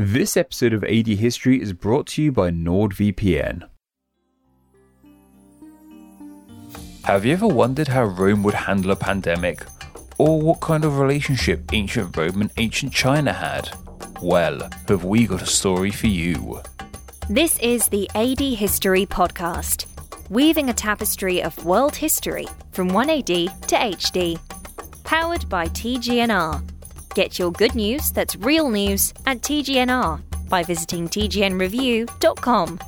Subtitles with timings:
[0.00, 3.68] This episode of AD History is brought to you by NordVPN.
[7.02, 9.66] Have you ever wondered how Rome would handle a pandemic?
[10.16, 13.70] Or what kind of relationship ancient Rome and ancient China had?
[14.22, 16.62] Well, have we got a story for you?
[17.28, 19.86] This is the AD History Podcast,
[20.30, 24.38] weaving a tapestry of world history from 1AD to HD.
[25.02, 26.77] Powered by TGNR.
[27.18, 32.78] Get your good news that's real news at TGNR by visiting TGNReview.com.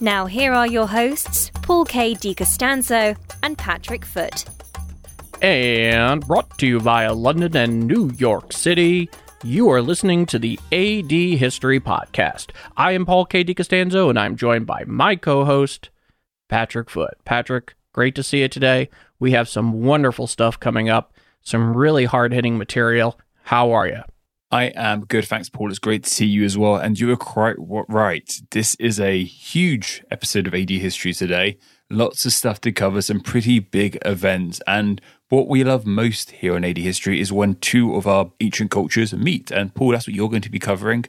[0.00, 2.14] Now, here are your hosts, Paul K.
[2.14, 4.46] DiCostanzo and Patrick Foot.
[5.42, 9.10] And brought to you via London and New York City,
[9.44, 12.52] you are listening to the AD History Podcast.
[12.78, 13.44] I am Paul K.
[13.44, 15.90] DiCostanzo, and I'm joined by my co host,
[16.48, 17.18] Patrick Foot.
[17.26, 18.88] Patrick, great to see you today.
[19.18, 23.18] We have some wonderful stuff coming up, some really hard hitting material.
[23.46, 24.02] How are you?
[24.50, 25.24] I am good.
[25.24, 25.70] Thanks, Paul.
[25.70, 26.74] It's great to see you as well.
[26.74, 28.40] And you are quite right.
[28.50, 31.56] This is a huge episode of AD History today.
[31.88, 34.60] Lots of stuff to cover, some pretty big events.
[34.66, 38.72] And what we love most here on AD History is when two of our ancient
[38.72, 39.52] cultures meet.
[39.52, 41.04] And Paul, that's what you're going to be covering.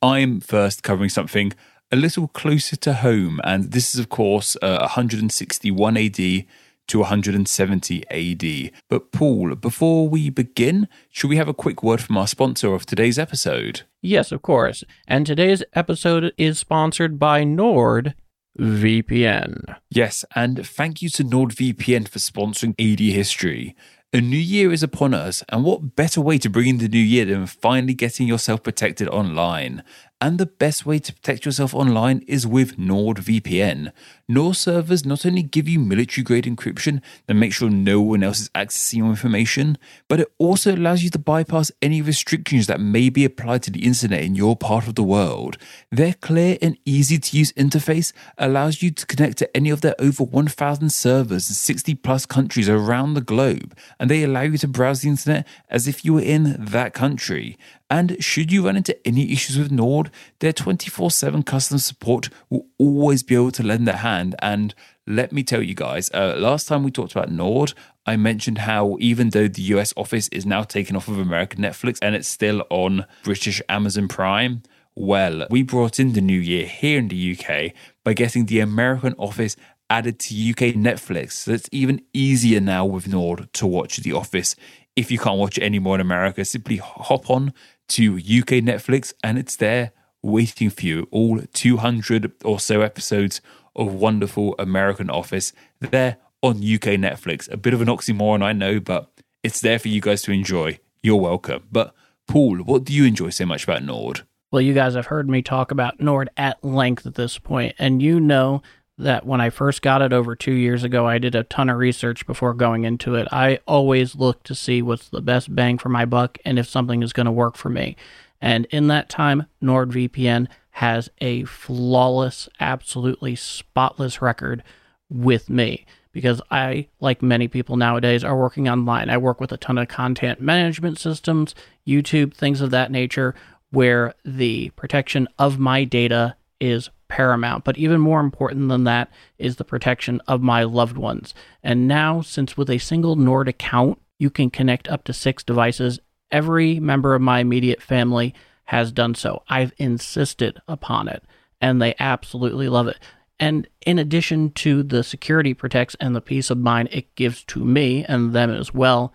[0.00, 1.52] I'm first covering something
[1.90, 3.38] a little closer to home.
[3.44, 6.46] And this is, of course, uh, 161 AD
[6.88, 8.72] to 170 AD.
[8.88, 12.86] But Paul, before we begin, should we have a quick word from our sponsor of
[12.86, 13.82] today's episode?
[14.00, 14.84] Yes, of course.
[15.06, 18.14] And today's episode is sponsored by Nord.
[18.58, 19.76] VPN.
[19.90, 23.74] Yes, and thank you to NordVPN for sponsoring AD History.
[24.12, 26.98] A new year is upon us, and what better way to bring in the new
[26.98, 29.82] year than finally getting yourself protected online?
[30.22, 33.90] And the best way to protect yourself online is with NordVPN.
[34.28, 38.38] Nord servers not only give you military grade encryption that makes sure no one else
[38.42, 43.08] is accessing your information, but it also allows you to bypass any restrictions that may
[43.08, 45.58] be applied to the internet in your part of the world.
[45.90, 49.96] Their clear and easy to use interface allows you to connect to any of their
[50.00, 54.68] over 1,000 servers in 60 plus countries around the globe, and they allow you to
[54.68, 57.58] browse the internet as if you were in that country.
[57.92, 62.64] And should you run into any issues with Nord, their 24 7 customer support will
[62.78, 64.34] always be able to lend a hand.
[64.38, 64.74] And
[65.06, 67.74] let me tell you guys, uh, last time we talked about Nord,
[68.06, 71.98] I mentioned how even though the US office is now taken off of American Netflix
[72.00, 74.62] and it's still on British Amazon Prime,
[74.94, 77.74] well, we brought in the new year here in the UK
[78.04, 79.54] by getting the American office
[79.90, 81.32] added to UK Netflix.
[81.32, 84.56] So it's even easier now with Nord to watch The Office.
[84.96, 87.52] If you can't watch it anymore in America, simply hop on
[87.88, 91.08] to UK Netflix and it's there waiting for you.
[91.10, 93.40] All 200 or so episodes
[93.74, 97.50] of wonderful American Office there on UK Netflix.
[97.50, 99.10] A bit of an oxymoron, I know, but
[99.42, 100.78] it's there for you guys to enjoy.
[101.02, 101.64] You're welcome.
[101.70, 101.94] But
[102.26, 104.22] Paul, what do you enjoy so much about Nord?
[104.50, 108.02] Well, you guys have heard me talk about Nord at length at this point, and
[108.02, 108.62] you know
[109.02, 111.78] that when I first got it over two years ago, I did a ton of
[111.78, 113.28] research before going into it.
[113.30, 117.02] I always look to see what's the best bang for my buck and if something
[117.02, 117.96] is going to work for me.
[118.40, 124.62] And in that time, NordVPN has a flawless, absolutely spotless record
[125.08, 129.10] with me because I, like many people nowadays, are working online.
[129.10, 131.54] I work with a ton of content management systems,
[131.86, 133.34] YouTube, things of that nature,
[133.70, 137.64] where the protection of my data is paramount.
[137.64, 141.34] But even more important than that is the protection of my loved ones.
[141.62, 145.98] And now, since with a single Nord account, you can connect up to six devices,
[146.30, 148.34] every member of my immediate family
[148.64, 149.42] has done so.
[149.48, 151.24] I've insisted upon it,
[151.60, 152.98] and they absolutely love it.
[153.40, 157.64] And in addition to the security protects and the peace of mind it gives to
[157.64, 159.12] me and them as well,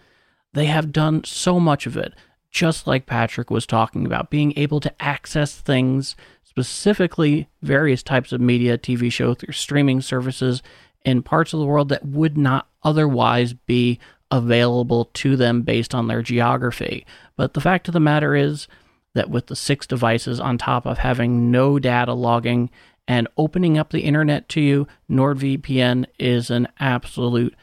[0.53, 2.13] they have done so much of it,
[2.51, 6.15] just like Patrick was talking about, being able to access things
[6.57, 10.63] specifically various types of media, TV show through streaming services
[11.05, 13.99] in parts of the world that would not otherwise be
[14.31, 17.05] available to them based on their geography.
[17.35, 18.67] But the fact of the matter is
[19.13, 22.71] that with the six devices on top of having no data logging
[23.07, 27.53] and opening up the internet to you, NordVPN is an absolute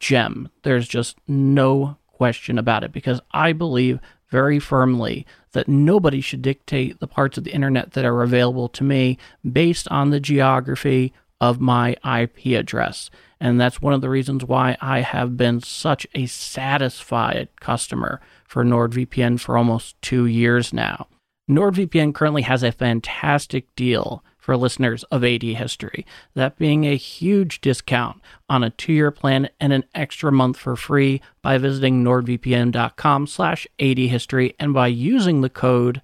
[0.00, 0.48] gem.
[0.64, 7.00] There's just no question about it because I believe very firmly that nobody should dictate
[7.00, 9.18] the parts of the internet that are available to me
[9.50, 13.10] based on the geography of my IP address.
[13.40, 18.64] And that's one of the reasons why I have been such a satisfied customer for
[18.64, 21.06] NordVPN for almost two years now.
[21.50, 27.60] NordVPN currently has a fantastic deal for listeners of AD History, that being a huge
[27.60, 33.66] discount on a two-year plan and an extra month for free by visiting nordvpn.com slash
[33.78, 36.02] adhistory and by using the code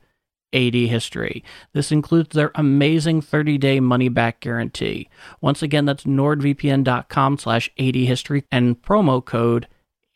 [0.53, 1.43] AD History.
[1.73, 5.09] This includes their amazing 30-day money-back guarantee.
[5.41, 9.67] Once again, that's nordvpn.com slash adhistory and promo code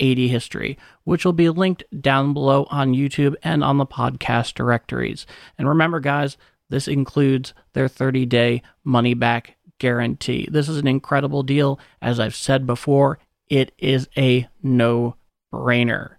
[0.00, 5.26] ADHistory, which will be linked down below on YouTube and on the podcast directories.
[5.58, 6.36] And remember, guys,
[6.70, 10.48] this includes their 30-day money-back guarantee.
[10.50, 11.78] This is an incredible deal.
[12.00, 13.18] As I've said before,
[13.48, 16.14] it is a no-brainer.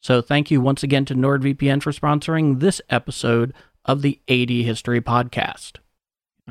[0.00, 3.52] So thank you once again to NordVPN for sponsoring this episode
[3.84, 5.78] of the AD History Podcast.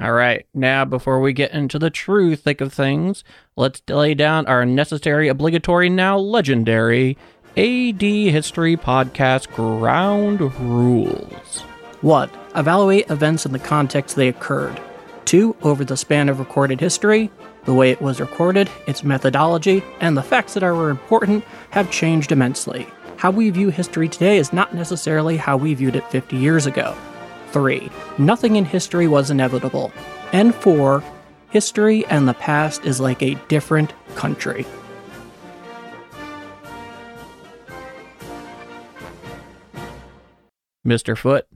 [0.01, 3.23] All right, now before we get into the true thick of things,
[3.55, 7.17] let's lay down our necessary, obligatory, now legendary
[7.55, 11.63] AD History Podcast ground rules.
[12.05, 12.29] 1.
[12.55, 14.79] Evaluate events in the context they occurred.
[15.25, 15.55] 2.
[15.63, 17.31] Over the span of recorded history,
[17.63, 22.31] the way it was recorded, its methodology, and the facts that are important have changed
[22.31, 22.85] immensely.
[23.17, 26.95] How we view history today is not necessarily how we viewed it 50 years ago.
[27.53, 27.89] 3.
[28.19, 29.91] Nothing in history was inevitable.
[30.31, 31.03] And 4.
[31.49, 34.67] History and the past is like a different country.
[40.85, 41.17] Mr.
[41.17, 41.47] Foot,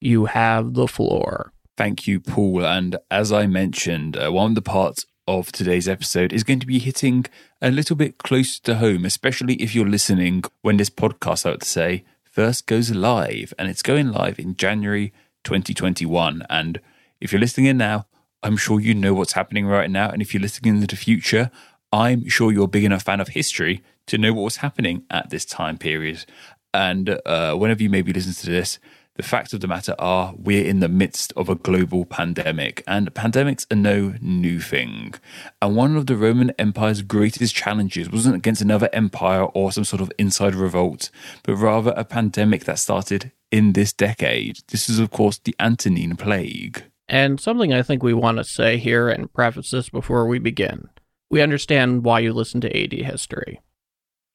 [0.00, 1.52] you have the floor.
[1.76, 2.64] Thank you, Paul.
[2.64, 6.66] And as I mentioned, uh, one of the parts of today's episode is going to
[6.66, 7.26] be hitting
[7.60, 11.64] a little bit close to home, especially if you're listening when this podcast, I would
[11.64, 13.52] say, first goes live.
[13.58, 15.12] And it's going live in January
[15.44, 16.44] 2021.
[16.48, 16.80] And
[17.20, 18.06] if you're listening in now,
[18.42, 20.10] I'm sure you know what's happening right now.
[20.10, 21.50] And if you're listening into the future,
[21.92, 25.30] I'm sure you're a big enough fan of history to know what was happening at
[25.30, 26.24] this time period.
[26.72, 28.78] And uh, whenever you maybe listen to this,
[29.16, 33.12] the facts of the matter are we're in the midst of a global pandemic, and
[33.14, 35.14] pandemics are no new thing.
[35.60, 40.02] And one of the Roman Empire's greatest challenges wasn't against another empire or some sort
[40.02, 41.10] of inside revolt,
[41.42, 44.58] but rather a pandemic that started in this decade.
[44.68, 46.84] This is, of course, the Antonine Plague.
[47.08, 50.88] And something I think we want to say here and preface this before we begin.
[51.30, 53.60] We understand why you listen to AD history.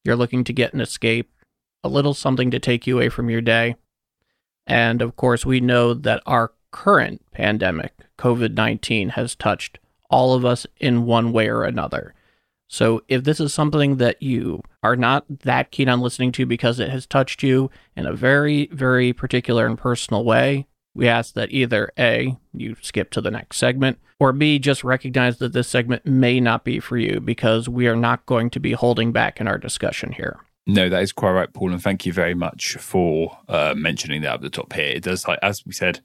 [0.03, 1.31] You're looking to get an escape,
[1.83, 3.75] a little something to take you away from your day.
[4.67, 9.79] And of course, we know that our current pandemic, COVID 19, has touched
[10.09, 12.13] all of us in one way or another.
[12.67, 16.79] So if this is something that you are not that keen on listening to because
[16.79, 21.51] it has touched you in a very, very particular and personal way, we ask that
[21.51, 26.05] either A, you skip to the next segment, or B, just recognize that this segment
[26.05, 29.47] may not be for you because we are not going to be holding back in
[29.47, 30.39] our discussion here.
[30.71, 34.35] No, that is quite right, Paul, and thank you very much for uh, mentioning that
[34.35, 34.85] at the top here.
[34.85, 35.99] It does, like as we said,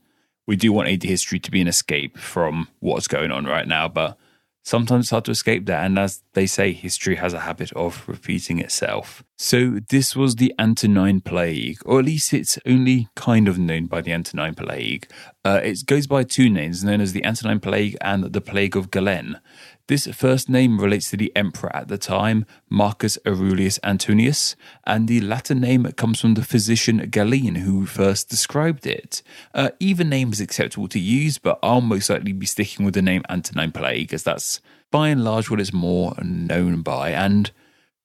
[0.44, 3.86] we do want AD history to be an escape from what's going on right now,
[3.86, 4.18] but
[4.64, 5.84] sometimes it's hard to escape that.
[5.84, 9.22] And as they say, history has a habit of repeating itself.
[9.38, 14.00] So this was the Antonine Plague, or at least it's only kind of known by
[14.00, 15.06] the Antonine Plague.
[15.44, 18.90] Uh, it goes by two names, known as the Antonine Plague and the Plague of
[18.90, 19.38] Galen.
[19.88, 25.20] This first name relates to the emperor at the time, Marcus Aurelius Antonius, and the
[25.20, 29.22] Latin name comes from the physician Galen who first described it.
[29.54, 33.02] Uh, either name is acceptable to use, but I'll most likely be sticking with the
[33.02, 34.60] name Antonine Plague, as that's
[34.90, 37.10] by and large what it's more known by.
[37.10, 37.52] And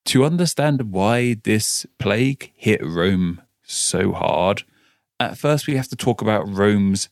[0.05, 4.65] to understand why this plague hit Rome so hard,
[5.19, 7.09] at first we have to talk about Rome's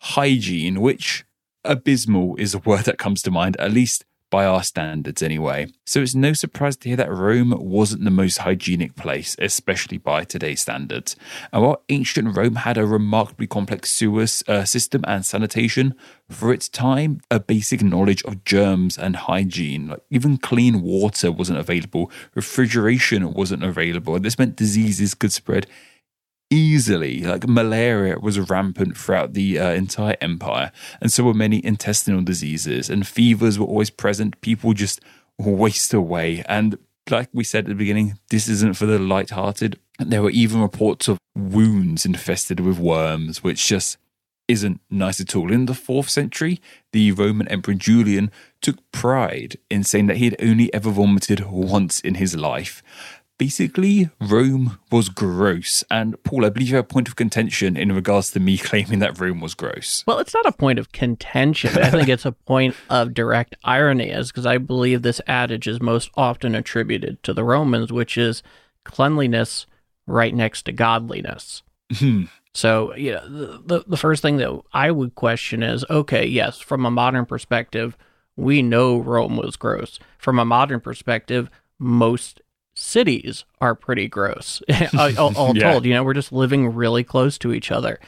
[0.00, 1.24] hygiene, which
[1.64, 5.68] abysmal is a word that comes to mind, at least by our standards anyway.
[5.86, 10.24] So it's no surprise to hear that Rome wasn't the most hygienic place, especially by
[10.24, 11.16] today's standards.
[11.52, 15.94] And while ancient Rome had a remarkably complex sewer uh, system and sanitation,
[16.28, 21.58] for its time, a basic knowledge of germs and hygiene, like even clean water wasn't
[21.58, 25.66] available, refrigeration wasn't available, and this meant diseases could spread
[26.50, 27.22] easily.
[27.22, 32.90] Like malaria was rampant throughout the uh, entire empire, and so were many intestinal diseases,
[32.90, 34.40] and fevers were always present.
[34.40, 35.00] People just
[35.38, 36.42] waste away.
[36.48, 36.78] And
[37.10, 39.78] like we said at the beginning, this isn't for the light-hearted.
[39.98, 43.96] There were even reports of wounds infested with worms, which just
[44.46, 45.52] isn't nice at all.
[45.52, 46.60] In the fourth century,
[46.92, 48.30] the Roman Emperor Julian
[48.62, 52.82] took pride in saying that he had only ever vomited once in his life.
[53.38, 55.84] Basically, Rome was gross.
[55.90, 58.98] And Paul, I believe you have a point of contention in regards to me claiming
[58.98, 60.04] that Rome was gross.
[60.06, 61.78] Well, it's not a point of contention.
[61.78, 65.80] I think it's a point of direct irony, as because I believe this adage is
[65.80, 68.42] most often attributed to the Romans, which is
[68.84, 69.66] cleanliness
[70.06, 71.62] right next to godliness.
[71.94, 72.24] Hmm.
[72.54, 76.58] So, you know, the, the, the first thing that I would question is okay, yes,
[76.58, 77.96] from a modern perspective,
[78.36, 80.00] we know Rome was gross.
[80.18, 82.40] From a modern perspective, most
[82.78, 84.62] cities are pretty gross.
[84.98, 85.72] all, all Yeah.
[85.72, 87.98] told, you know, we're just living really close to each other.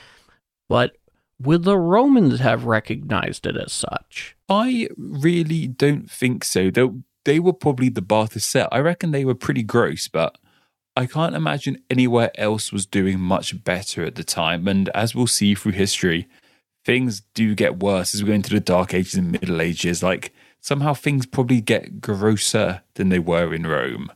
[0.68, 0.96] but
[1.42, 4.36] would the Romans have recognized it as such?
[4.50, 6.70] I really don't think so.
[6.70, 6.86] They,
[7.24, 8.68] they were probably the bath set.
[8.70, 10.36] I reckon they were pretty gross, but
[10.94, 14.68] I can't imagine anywhere else was doing much better at the time.
[14.68, 16.28] And as we'll see through history,
[16.84, 20.02] things do get worse as we go into the Dark Ages and Middle Ages.
[20.02, 24.12] Like somehow things probably get grosser than they were in Rome.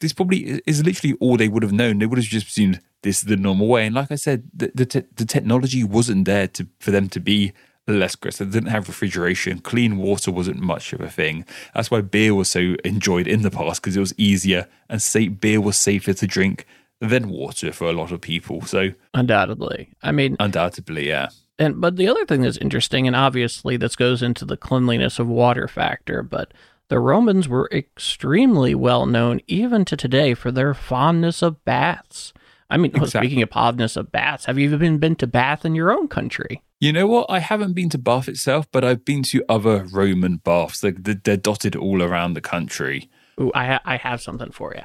[0.00, 1.98] This probably is literally all they would have known.
[1.98, 3.86] They would have just assumed this is the normal way.
[3.86, 7.20] And like I said, the the, te- the technology wasn't there to for them to
[7.20, 7.52] be
[7.86, 8.38] less gross.
[8.38, 9.60] They didn't have refrigeration.
[9.60, 11.44] Clean water wasn't much of a thing.
[11.74, 15.40] That's why beer was so enjoyed in the past because it was easier and safe.
[15.40, 16.66] Beer was safer to drink
[17.00, 18.62] than water for a lot of people.
[18.62, 21.28] So undoubtedly, I mean, undoubtedly, yeah.
[21.58, 25.28] And but the other thing that's interesting, and obviously this goes into the cleanliness of
[25.28, 26.52] water factor, but
[26.90, 32.34] the Romans were extremely well known even to today for their fondness of baths.
[32.68, 33.28] I mean, exactly.
[33.28, 36.62] speaking of fondness of baths, have you even been to Bath in your own country?
[36.80, 37.26] You know what?
[37.28, 40.80] I haven't been to Bath itself, but I've been to other Roman baths.
[40.80, 43.10] They're, they're dotted all around the country.
[43.40, 44.82] Ooh, I, ha- I have something for you.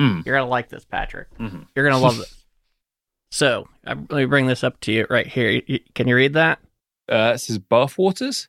[0.00, 0.24] Mm.
[0.26, 1.28] You're going to like this, Patrick.
[1.38, 1.62] Mm-hmm.
[1.74, 2.44] You're going to love this.
[3.30, 5.60] So, let me bring this up to you right here.
[5.94, 6.60] Can you read that?
[7.10, 8.48] Uh, it says bath waters.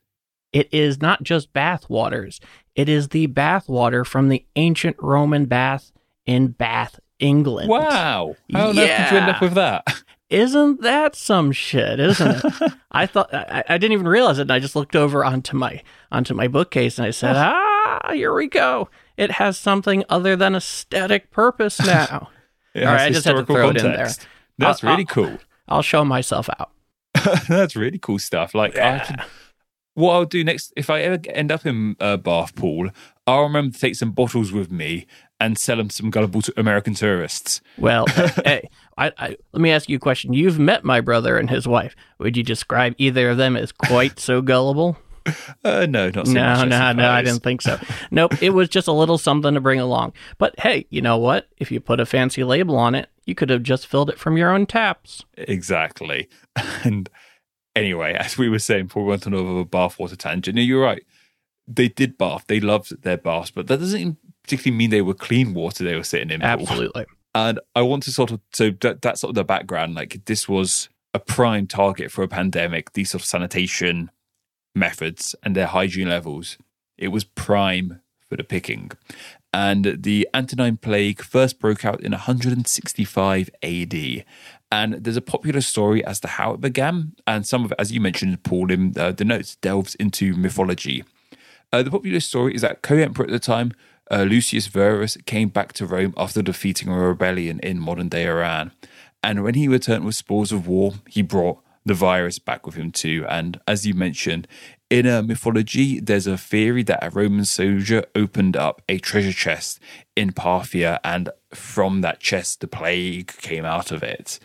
[0.54, 2.40] It is not just bath waters.
[2.76, 5.92] It is the bath water from the ancient Roman bath
[6.26, 7.70] in Bath, England.
[7.70, 8.36] Wow.
[8.52, 8.82] How on yeah.
[8.82, 10.04] earth did you end up with that?
[10.30, 12.74] Isn't that some shit, isn't it?
[12.92, 15.84] I thought I, I, didn't even realize it and I just looked over onto my
[16.12, 18.90] onto my bookcase and I said, Ah, here we go.
[19.18, 22.30] It has something other than aesthetic purpose now.
[22.76, 23.86] All right, I just had to throw context.
[23.86, 24.10] it in there.
[24.58, 25.38] That's I'll, really cool.
[25.68, 26.72] I'll show myself out.
[27.48, 28.56] That's really cool stuff.
[28.56, 29.26] Like yeah.
[29.96, 32.90] What I'll do next, if I ever end up in a bath pool,
[33.26, 35.08] I'll remember to take some bottles with me
[35.40, 37.62] and sell them to some gullible American tourists.
[37.78, 40.34] Well, hey, I, I, let me ask you a question.
[40.34, 41.96] You've met my brother and his wife.
[42.20, 44.98] Would you describe either of them as quite so gullible?
[45.64, 47.10] Uh, no, not so no, much, no, no.
[47.10, 47.80] I didn't think so.
[48.12, 50.14] nope, it was just a little something to bring along.
[50.38, 51.48] But hey, you know what?
[51.58, 54.38] If you put a fancy label on it, you could have just filled it from
[54.38, 55.26] your own taps.
[55.36, 56.30] Exactly.
[56.84, 57.10] And
[57.76, 61.04] anyway, as we were saying before we went on over a bathwater tangent, you're right.
[61.68, 62.46] They did bath.
[62.48, 66.04] They loved their baths, but that doesn't particularly mean they were clean water they were
[66.04, 66.42] sitting in.
[66.42, 67.06] Absolutely.
[67.36, 69.94] And I want to sort of so that, that's sort of the background.
[69.94, 72.94] Like this was a prime target for a pandemic.
[72.94, 74.10] These sort of sanitation
[74.74, 76.58] methods and their hygiene levels.
[76.98, 78.92] It was prime for the picking.
[79.54, 84.26] And the Antonine Plague first broke out in 165 AD.
[84.72, 87.14] And there's a popular story as to how it began.
[87.28, 91.04] And some of it, as you mentioned, Paul, in uh, the notes delves into mythology.
[91.72, 93.74] Uh, the popular story is that co emperor at the time,
[94.12, 98.72] uh, Lucius Verus, came back to Rome after defeating a rebellion in modern day Iran.
[99.24, 102.92] And when he returned with spoils of war, he brought the virus back with him
[102.92, 103.26] too.
[103.30, 104.48] And as you mentioned,
[104.90, 109.80] in a mythology, there's a theory that a Roman soldier opened up a treasure chest
[110.16, 114.40] in Parthia, and from that chest, the plague came out of it.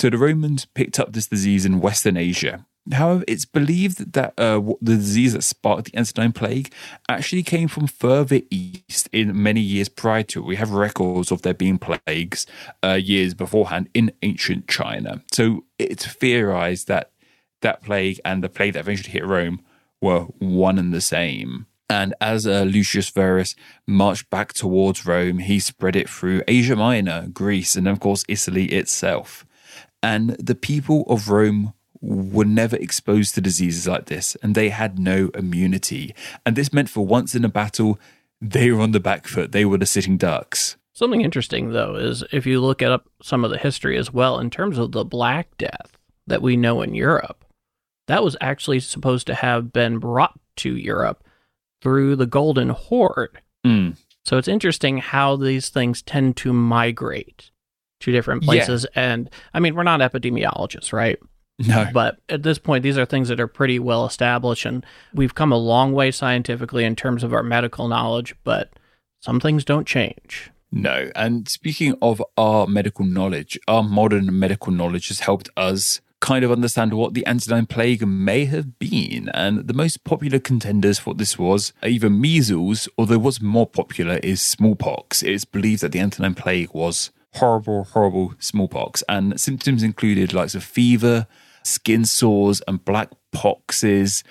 [0.00, 2.66] So the Romans picked up this disease in Western Asia.
[2.92, 6.70] However, it's believed that uh, the disease that sparked the Antonine Plague
[7.08, 10.46] actually came from further east in many years prior to it.
[10.46, 12.46] We have records of there being plagues
[12.82, 15.22] uh, years beforehand in ancient China.
[15.32, 17.12] So it's theorized that
[17.62, 19.62] that plague and the plague that eventually hit Rome
[20.02, 21.66] were one and the same.
[21.88, 23.54] And as uh, Lucius Verus
[23.86, 28.66] marched back towards Rome, he spread it through Asia Minor, Greece, and of course Italy
[28.66, 29.46] itself.
[30.04, 34.98] And the people of Rome were never exposed to diseases like this, and they had
[34.98, 36.14] no immunity.
[36.44, 37.98] And this meant for once in a battle,
[38.38, 39.52] they were on the back foot.
[39.52, 40.76] They were the sitting ducks.
[40.92, 44.38] Something interesting, though, is if you look at up some of the history as well,
[44.38, 45.96] in terms of the Black Death
[46.26, 47.42] that we know in Europe,
[48.06, 51.24] that was actually supposed to have been brought to Europe
[51.80, 53.40] through the Golden Horde.
[53.66, 53.96] Mm.
[54.26, 57.50] So it's interesting how these things tend to migrate
[58.04, 58.86] to different places.
[58.94, 59.12] Yeah.
[59.12, 61.18] And I mean, we're not epidemiologists, right?
[61.58, 61.86] No.
[61.92, 65.52] But at this point, these are things that are pretty well established, and we've come
[65.52, 68.72] a long way scientifically in terms of our medical knowledge, but
[69.20, 70.50] some things don't change.
[70.72, 71.10] No.
[71.14, 76.50] And speaking of our medical knowledge, our modern medical knowledge has helped us kind of
[76.50, 79.28] understand what the Antonine Plague may have been.
[79.34, 84.42] And the most popular contenders for this was either measles, although what's more popular is
[84.42, 85.22] smallpox.
[85.22, 90.64] It's believed that the Antonine Plague was horrible, horrible smallpox, and symptoms included likes of
[90.64, 91.26] fever,
[91.62, 94.22] skin sores and black poxes,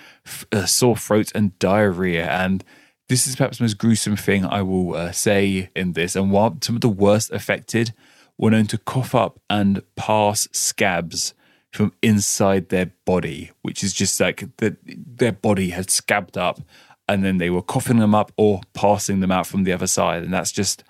[0.52, 2.26] uh, sore throat and diarrhea.
[2.28, 2.64] And
[3.08, 6.16] this is perhaps the most gruesome thing I will uh, say in this.
[6.16, 7.92] And while some of the worst affected
[8.38, 11.34] were known to cough up and pass scabs
[11.72, 16.60] from inside their body, which is just like the, their body had scabbed up
[17.08, 20.22] and then they were coughing them up or passing them out from the other side.
[20.22, 20.82] And that's just,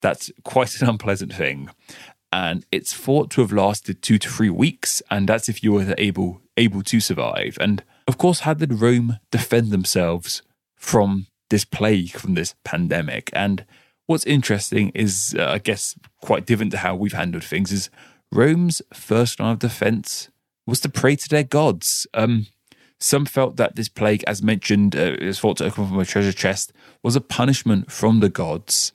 [0.00, 1.70] that's quite an unpleasant thing.
[2.32, 5.02] And it's thought to have lasted two to three weeks.
[5.10, 7.58] And that's if you were able, able to survive.
[7.60, 10.42] And of course, how did Rome defend themselves
[10.76, 13.30] from this plague, from this pandemic?
[13.32, 13.64] And
[14.06, 17.90] what's interesting is, uh, I guess, quite different to how we've handled things is
[18.32, 20.28] Rome's first line of defense
[20.66, 22.06] was to pray to their gods.
[22.14, 22.46] Um,
[23.00, 26.32] some felt that this plague, as mentioned, uh, is thought to come from a treasure
[26.32, 28.92] chest, was a punishment from the gods.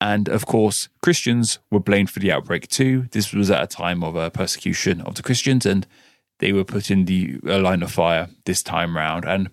[0.00, 3.08] And of course, Christians were blamed for the outbreak too.
[3.10, 5.86] This was at a time of uh, persecution of the Christians, and
[6.38, 9.24] they were put in the uh, line of fire this time round.
[9.26, 9.50] And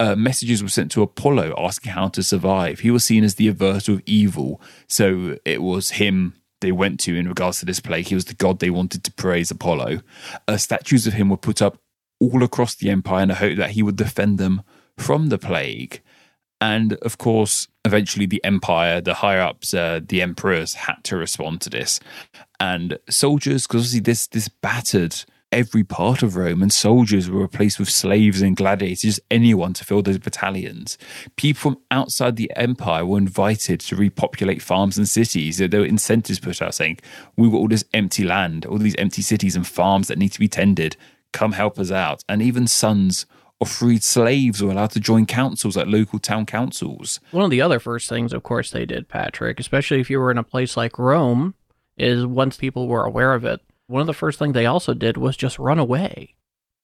[0.00, 2.80] uh, messages were sent to Apollo asking how to survive.
[2.80, 7.16] He was seen as the averter of evil, so it was him they went to
[7.16, 8.06] in regards to this plague.
[8.06, 10.00] He was the god they wanted to praise, Apollo.
[10.48, 11.78] Uh, statues of him were put up
[12.20, 14.62] all across the empire in the hope that he would defend them
[14.96, 16.00] from the plague.
[16.60, 21.60] And of course, eventually the empire, the higher ups, uh, the emperors had to respond
[21.62, 22.00] to this.
[22.58, 27.78] And soldiers, because obviously this this battered every part of Rome, and soldiers were replaced
[27.78, 30.98] with slaves and gladiators, anyone to fill those battalions.
[31.36, 35.58] People from outside the empire were invited to repopulate farms and cities.
[35.58, 36.98] There were incentives put out saying,
[37.36, 40.40] We've got all this empty land, all these empty cities and farms that need to
[40.40, 40.96] be tended.
[41.32, 42.24] Come help us out.
[42.28, 43.24] And even sons
[43.60, 47.20] of freed slaves were allowed to join councils like local town councils.
[47.30, 50.30] One of the other first things, of course, they did, Patrick, especially if you were
[50.30, 51.54] in a place like Rome,
[51.96, 55.16] is once people were aware of it, one of the first things they also did
[55.16, 56.34] was just run away.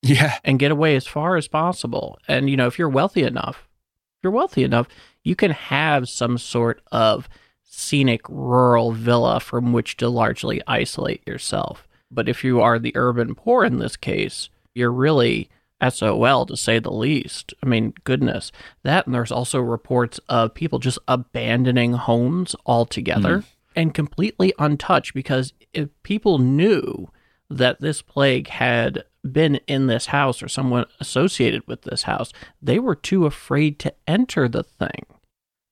[0.02, 0.38] Yeah.
[0.44, 2.18] And get away as far as possible.
[2.26, 3.68] And, you know, if you're wealthy enough,
[4.16, 4.88] if you're wealthy enough,
[5.22, 7.28] you can have some sort of
[7.64, 11.86] scenic rural villa from which to largely isolate yourself.
[12.10, 15.50] But if you are the urban poor in this case, you're really
[15.88, 17.54] SOL to say the least.
[17.62, 18.52] I mean, goodness.
[18.82, 23.38] That and there's also reports of people just abandoning homes altogether.
[23.38, 23.44] Mm
[23.76, 27.08] and completely untouched because if people knew
[27.48, 32.78] that this plague had been in this house or someone associated with this house, they
[32.78, 35.06] were too afraid to enter the thing.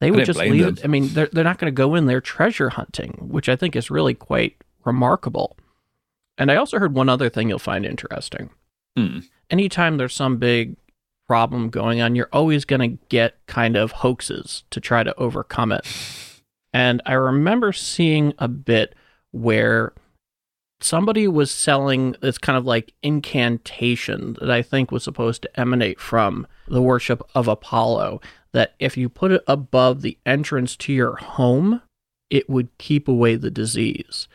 [0.01, 0.85] They would just leave it.
[0.85, 3.75] I mean, they're, they're not going to go in there treasure hunting, which I think
[3.75, 5.57] is really quite remarkable.
[6.37, 8.51] And I also heard one other thing you'll find interesting.
[8.99, 9.19] Hmm.
[9.51, 10.77] Anytime there's some big
[11.27, 15.73] problem going on, you're always going to get kind of hoaxes to try to overcome
[15.73, 15.87] it.
[16.73, 18.95] And I remember seeing a bit
[19.31, 19.93] where
[20.81, 26.01] somebody was selling this kind of like incantation that I think was supposed to emanate
[26.01, 28.21] from the worship of Apollo.
[28.53, 31.83] That if you put it above the entrance to your home,
[32.31, 34.29] it would keep away the disease.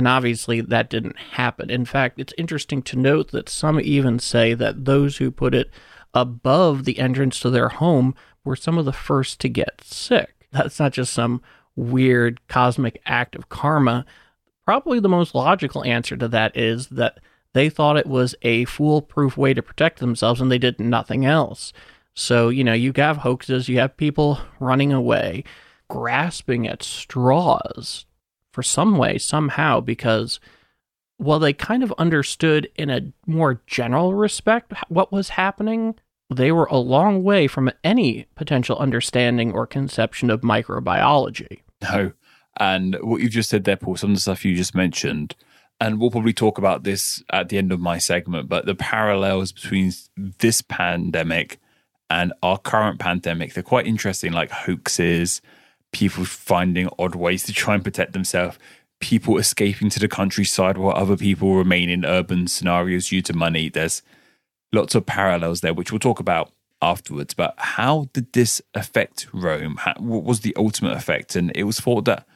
[0.00, 1.68] And obviously, that didn't happen.
[1.68, 5.70] In fact, it's interesting to note that some even say that those who put it
[6.14, 10.48] above the entrance to their home were some of the first to get sick.
[10.52, 11.42] That's not just some
[11.76, 14.06] weird cosmic act of karma,
[14.64, 17.20] probably the most logical answer to that is that
[17.52, 21.74] they thought it was a foolproof way to protect themselves and they did nothing else.
[22.14, 25.44] So, you know, you have hoaxes, you have people running away,
[25.88, 28.06] grasping at straws
[28.52, 30.40] for some way, somehow, because
[31.16, 35.94] while they kind of understood in a more general respect what was happening,
[36.30, 41.60] they were a long way from any potential understanding or conception of microbiology.
[41.82, 42.12] No.
[42.58, 45.34] And what you've just said there, Paul, some of the stuff you just mentioned,
[45.80, 49.52] and we'll probably talk about this at the end of my segment, but the parallels
[49.52, 51.58] between this pandemic
[52.10, 55.40] and our current pandemic, they're quite interesting, like hoaxes,
[55.92, 58.58] people finding odd ways to try and protect themselves,
[59.00, 63.68] people escaping to the countryside while other people remain in urban scenarios due to money.
[63.68, 64.02] There's
[64.72, 67.34] lots of parallels there, which we'll talk about afterwards.
[67.34, 69.76] But how did this affect Rome?
[69.80, 71.36] How, what was the ultimate effect?
[71.36, 72.26] And it was thought that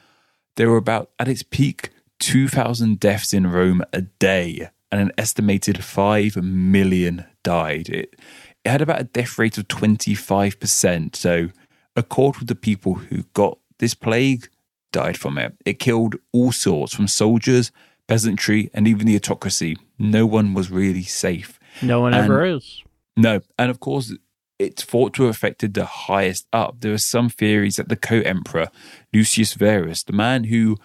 [0.55, 5.83] there were about, at its peak, 2,000 deaths in Rome a day, and an estimated
[5.83, 7.89] 5 million died.
[7.89, 8.15] It,
[8.63, 11.15] it had about a death rate of 25%.
[11.15, 11.49] So,
[11.95, 14.47] a quarter of the people who got this plague
[14.91, 15.53] died from it.
[15.65, 17.71] It killed all sorts, from soldiers,
[18.07, 19.77] peasantry, and even the autocracy.
[19.97, 21.59] No one was really safe.
[21.81, 22.83] No one and, ever is.
[23.17, 23.41] No.
[23.57, 24.13] And of course,
[24.59, 26.77] it's thought to have affected the highest up.
[26.79, 28.69] There are some theories that the co emperor,
[29.13, 30.77] Lucius Verus, the man who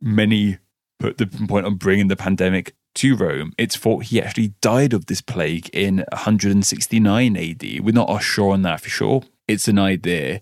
[0.00, 0.58] many
[0.98, 5.06] put the point on bringing the pandemic to Rome, it's thought he actually died of
[5.06, 7.80] this plague in 169 AD.
[7.80, 9.22] We're not sure on that for sure.
[9.48, 10.40] It's an idea.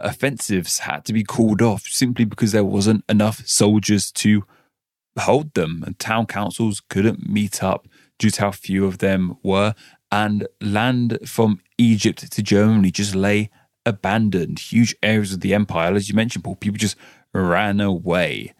[0.00, 4.44] Offensives had to be called off simply because there wasn't enough soldiers to
[5.18, 7.86] hold them, and town councils couldn't meet up
[8.18, 9.74] due to how few of them were.
[10.10, 13.50] And land from Egypt to Germany just lay
[13.86, 14.58] abandoned.
[14.58, 16.96] Huge areas of the empire, as you mentioned, Paul, people just
[17.32, 18.54] ran away.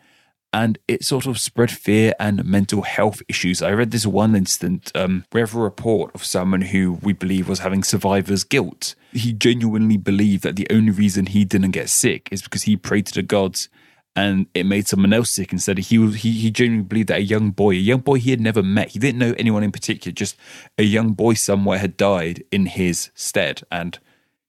[0.53, 3.61] And it sort of spread fear and mental health issues.
[3.61, 4.93] I read this one incident.
[4.95, 8.95] Um, we have a report of someone who we believe was having survivor's guilt.
[9.15, 13.07] He genuinely believed that the only reason he didn't get sick is because he prayed
[13.07, 13.69] to the gods
[14.17, 15.79] and it made someone else sick instead.
[15.79, 18.41] He was he, he genuinely believed that a young boy, a young boy he had
[18.41, 20.37] never met, he didn't know anyone in particular, just
[20.79, 23.63] a young boy somewhere had died in his stead.
[23.71, 23.99] And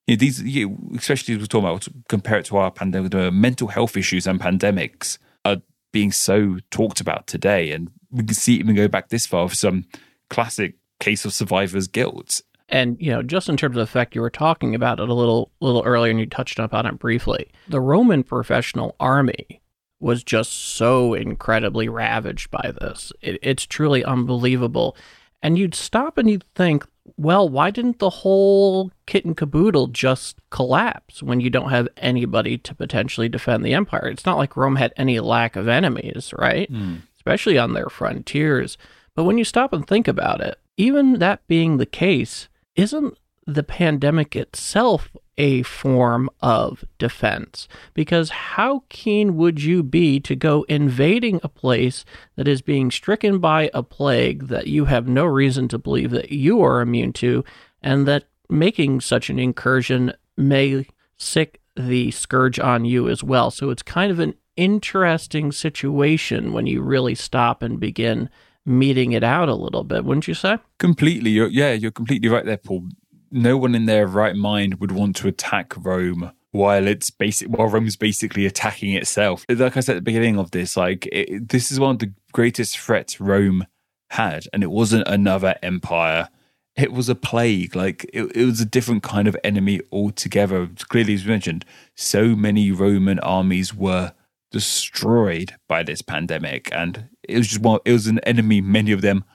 [0.08, 3.32] you know, these, you know, especially we're talking about, compare it to our pandemic, the
[3.32, 5.58] mental health issues and pandemics are
[5.92, 9.56] being so talked about today, and we can see even go back this far with
[9.56, 9.86] some
[10.30, 12.42] classic case of survivor's guilt.
[12.70, 15.14] And you know, just in terms of the effect, you were talking about it a
[15.14, 17.50] little little earlier, and you touched upon it briefly.
[17.68, 19.62] The Roman professional army
[20.00, 23.14] was just so incredibly ravaged by this.
[23.22, 24.96] It, it's truly unbelievable.
[25.42, 26.86] And you'd stop and you'd think,
[27.18, 32.58] well, why didn't the whole kit and caboodle just collapse when you don't have anybody
[32.58, 34.08] to potentially defend the empire?
[34.08, 36.72] It's not like Rome had any lack of enemies, right?
[36.72, 37.02] Mm.
[37.16, 38.78] Especially on their frontiers.
[39.14, 43.64] But when you stop and think about it, even that being the case, isn't the
[43.64, 47.68] pandemic itself a form of defense?
[47.94, 53.40] Because how keen would you be to go invading a place that is being stricken
[53.40, 57.44] by a plague that you have no reason to believe that you are immune to,
[57.82, 60.86] and that making such an incursion may
[61.18, 63.52] sick the scourge on you as well?
[63.52, 68.30] So it's kind of an interesting situation when you really stop and begin
[68.66, 70.58] meting it out a little bit, wouldn't you say?
[70.80, 71.30] Completely.
[71.32, 72.90] You're, yeah, you're completely right there, Paul.
[73.32, 77.68] No one in their right mind would want to attack Rome while it's basic while
[77.68, 79.46] Rome's basically attacking itself.
[79.50, 82.14] Like I said at the beginning of this, like it, this is one of the
[82.32, 83.66] greatest threats Rome
[84.12, 86.30] had, and it wasn't another empire.
[86.78, 87.76] It was a plague.
[87.76, 90.70] Like it, it was a different kind of enemy altogether.
[90.90, 94.14] Clearly, as mentioned, so many Roman armies were
[94.56, 97.82] destroyed by this pandemic, and it was just one.
[97.84, 99.26] It was an enemy many of them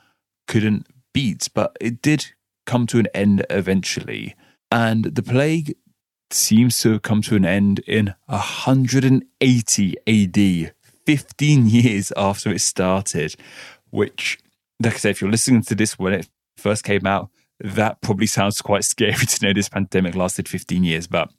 [0.49, 2.33] couldn't beat, but it did
[2.65, 4.35] come to an end eventually.
[4.73, 5.77] And the plague
[6.31, 13.37] seems to have come to an end in 180 AD, 15 years after it started.
[13.91, 14.39] Which,
[14.83, 17.29] like I said, if you're listening to this when it first came out,
[17.63, 21.31] that probably sounds quite scary to know this pandemic lasted 15 years, but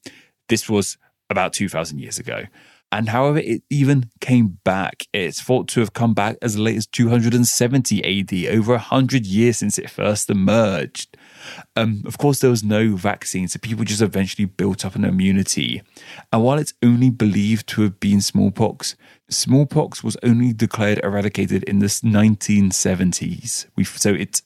[0.50, 1.00] this was
[1.32, 2.44] about 2,000 years ago.
[2.92, 6.86] And however it even came back, it's thought to have come back as late as
[6.88, 11.16] 270 AD, over 100 years since it first emerged.
[11.78, 15.82] Um, of course, there was no vaccine, so people just eventually built up an immunity.
[16.34, 18.96] And while it's only believed to have been smallpox,
[19.30, 23.68] smallpox was only declared eradicated in the 1970s.
[23.78, 24.42] We've, so it's,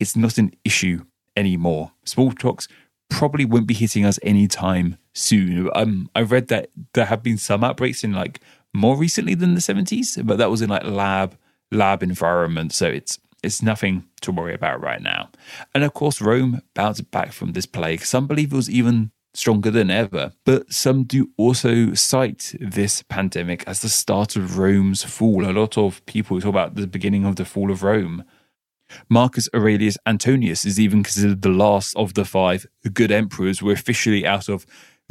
[0.00, 1.04] it's not an issue
[1.36, 1.92] anymore.
[2.06, 2.68] Smallpox
[3.10, 5.70] probably won't be hitting us anytime soon.
[5.74, 8.40] Um, I read that there have been some outbreaks in like
[8.72, 11.36] more recently than the 70s, but that was in like lab
[11.70, 15.28] lab environment, so it's it's nothing to worry about right now.
[15.74, 18.04] And of course, Rome bounced back from this plague.
[18.04, 23.64] Some believe it was even stronger than ever, but some do also cite this pandemic
[23.66, 25.44] as the start of Rome's fall.
[25.44, 28.24] A lot of people talk about the beginning of the fall of Rome.
[29.08, 33.62] Marcus Aurelius Antonius is even considered the last of the five good emperors.
[33.62, 34.66] We're officially out of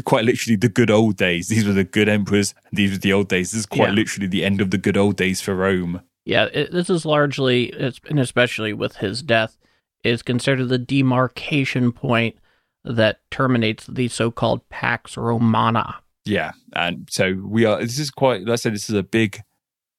[0.06, 1.48] quite literally the good old days.
[1.48, 3.52] These were the good emperors, these were the old days.
[3.52, 3.96] This is quite yeah.
[3.96, 6.02] literally the end of the good old days for Rome.
[6.26, 7.74] Yeah, it, this is largely,
[8.10, 9.58] and especially with his death,
[10.04, 12.38] is considered the demarcation point
[12.84, 15.98] that terminates the so-called Pax Romana.
[16.26, 17.82] Yeah, and so we are.
[17.82, 18.46] This is quite.
[18.46, 19.42] Let's say this is a big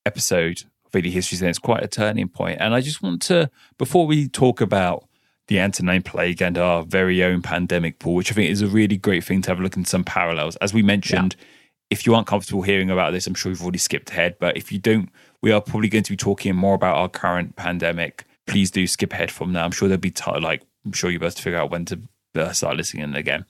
[0.06, 2.58] episode of AD history, and it's quite a turning point.
[2.60, 5.04] And I just want to, before we talk about
[5.52, 8.96] the Antonine Plague and our very own pandemic Paul, which I think is a really
[8.96, 10.56] great thing to have a look in some parallels.
[10.56, 11.46] As we mentioned, yeah.
[11.90, 14.36] if you aren't comfortable hearing about this, I'm sure you've already skipped ahead.
[14.40, 15.10] But if you don't,
[15.42, 18.24] we are probably going to be talking more about our current pandemic.
[18.46, 19.64] Please do skip ahead from now.
[19.64, 21.84] I'm sure there'll be t- like I'm sure you'll be able to figure out when
[21.84, 22.00] to
[22.34, 23.44] uh, start listening again.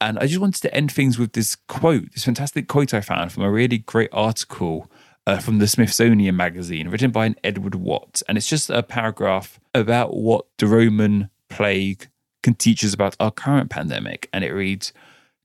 [0.00, 3.32] And I just wanted to end things with this quote, this fantastic quote I found
[3.32, 4.90] from a really great article
[5.26, 8.22] uh, from the Smithsonian magazine, written by an Edward Watt.
[8.28, 12.08] And it's just a paragraph about what the Roman plague
[12.42, 14.28] can teach us about our current pandemic.
[14.32, 14.92] And it reads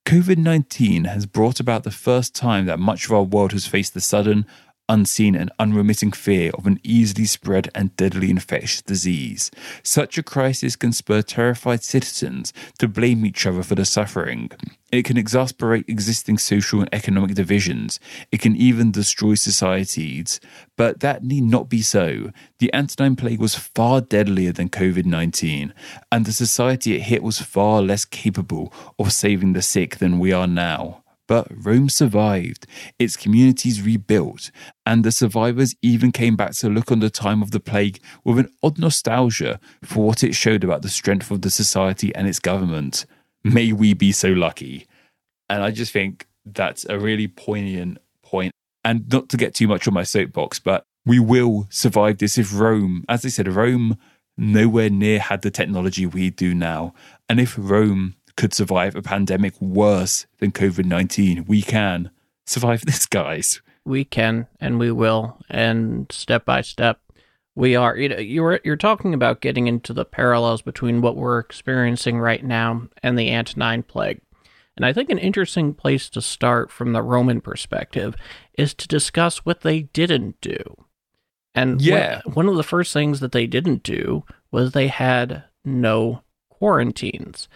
[0.06, 3.94] COVID 19 has brought about the first time that much of our world has faced
[3.94, 4.46] the sudden,
[4.90, 9.52] unseen, and unremitting fear of an easily spread and deadly infectious disease.
[9.84, 14.52] Such a crisis can spur terrified citizens to blame each other for the suffering.
[14.92, 18.00] It can exasperate existing social and economic divisions.
[18.32, 20.40] It can even destroy societies.
[20.78, 22.32] But that need not be so.
[22.60, 25.74] The Antonine Plague was far deadlier than COVID 19,
[26.12, 30.32] and the society it hit was far less capable of saving the sick than we
[30.32, 31.04] are now.
[31.28, 32.66] But Rome survived,
[32.98, 34.50] its communities rebuilt,
[34.86, 38.40] and the survivors even came back to look on the time of the plague with
[38.40, 42.40] an odd nostalgia for what it showed about the strength of the society and its
[42.40, 43.06] government.
[43.44, 44.88] May we be so lucky.
[45.50, 48.54] And I just think that's a really poignant point.
[48.84, 52.58] And not to get too much on my soapbox, but we will survive this if
[52.58, 53.98] Rome, as I said, Rome
[54.38, 56.94] nowhere near had the technology we do now.
[57.28, 62.12] And if Rome could survive a pandemic worse than COVID 19, we can
[62.46, 63.62] survive this, guys.
[63.84, 65.38] We can and we will.
[65.50, 67.02] And step by step,
[67.56, 71.40] we are you know you're you're talking about getting into the parallels between what we're
[71.40, 74.22] experiencing right now and the Antonine plague.
[74.76, 78.16] And I think an interesting place to start from the Roman perspective
[78.58, 80.86] is to discuss what they didn't do.
[81.56, 82.22] And yeah.
[82.26, 87.48] one, one of the first things that they didn't do was they had no quarantines.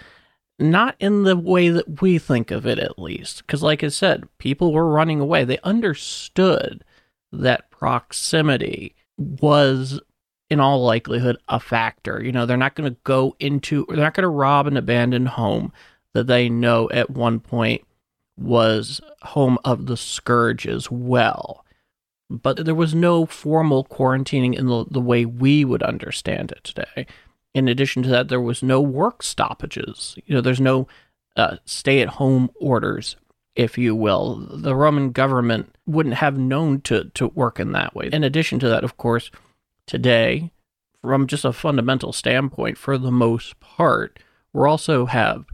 [0.61, 3.39] Not in the way that we think of it, at least.
[3.45, 5.43] Because, like I said, people were running away.
[5.43, 6.83] They understood
[7.31, 9.99] that proximity was
[10.51, 12.23] in all likelihood a factor.
[12.23, 15.29] You know, they're not going to go into, they're not going to rob an abandoned
[15.29, 15.73] home
[16.13, 17.83] that they know at one point
[18.37, 21.65] was home of the scourge as well.
[22.29, 27.07] But there was no formal quarantining in the, the way we would understand it today.
[27.53, 30.15] In addition to that, there was no work stoppages.
[30.25, 30.87] You know, there's no
[31.35, 33.17] uh, stay at home orders
[33.55, 34.35] if you will.
[34.35, 38.09] The Roman government wouldn't have known to, to work in that way.
[38.11, 39.29] In addition to that, of course,
[39.85, 40.51] today,
[41.01, 44.19] from just a fundamental standpoint, for the most part,
[44.53, 45.45] we also have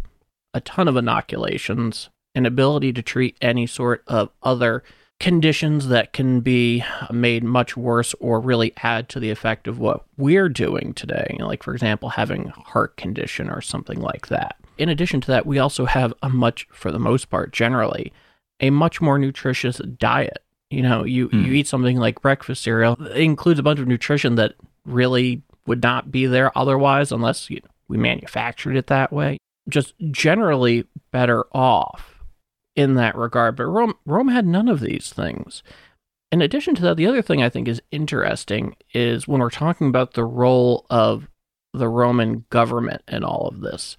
[0.53, 4.83] a ton of inoculations, an ability to treat any sort of other
[5.19, 10.03] conditions that can be made much worse or really add to the effect of what
[10.17, 11.37] we're doing today.
[11.39, 15.59] Like, for example, having heart condition or something like that in addition to that, we
[15.59, 18.13] also have a much, for the most part, generally,
[18.59, 20.43] a much more nutritious diet.
[20.69, 21.45] You know, you, mm.
[21.45, 25.81] you eat something like breakfast cereal, it includes a bunch of nutrition that really would
[25.81, 29.37] not be there otherwise unless you know, we manufactured it that way.
[29.69, 32.16] Just generally better off
[32.77, 33.57] in that regard.
[33.57, 35.63] But Rome, Rome had none of these things.
[36.31, 39.89] In addition to that, the other thing I think is interesting is when we're talking
[39.89, 41.27] about the role of
[41.73, 43.97] the Roman government in all of this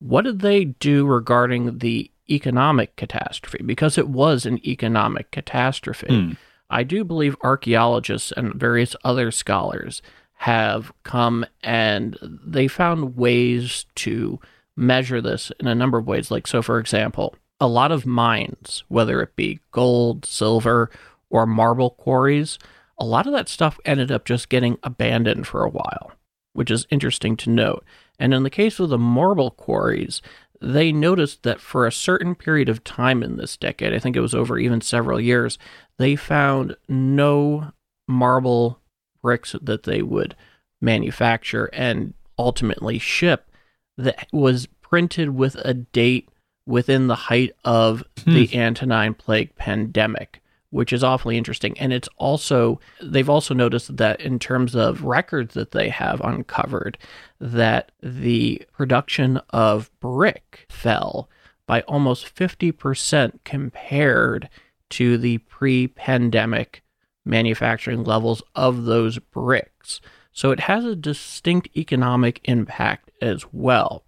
[0.00, 3.62] what did they do regarding the economic catastrophe?
[3.64, 6.06] Because it was an economic catastrophe.
[6.06, 6.36] Mm.
[6.70, 10.02] I do believe archaeologists and various other scholars
[10.34, 14.38] have come and they found ways to
[14.76, 16.30] measure this in a number of ways.
[16.30, 20.90] Like, so for example, a lot of mines, whether it be gold, silver,
[21.30, 22.58] or marble quarries,
[22.98, 26.12] a lot of that stuff ended up just getting abandoned for a while,
[26.52, 27.84] which is interesting to note.
[28.18, 30.20] And in the case of the marble quarries,
[30.60, 34.20] they noticed that for a certain period of time in this decade, I think it
[34.20, 35.58] was over even several years,
[35.98, 37.72] they found no
[38.08, 38.80] marble
[39.22, 40.34] bricks that they would
[40.80, 43.50] manufacture and ultimately ship
[43.96, 46.28] that was printed with a date
[46.68, 48.34] within the height of hmm.
[48.34, 51.78] the Antonine Plague pandemic which is awfully interesting.
[51.78, 56.98] And it's also, they've also noticed that in terms of records that they have uncovered,
[57.40, 61.28] that the production of brick fell
[61.66, 64.48] by almost 50% compared
[64.90, 66.82] to the pre pandemic
[67.24, 70.00] manufacturing levels of those bricks.
[70.32, 74.04] So it has a distinct economic impact as well.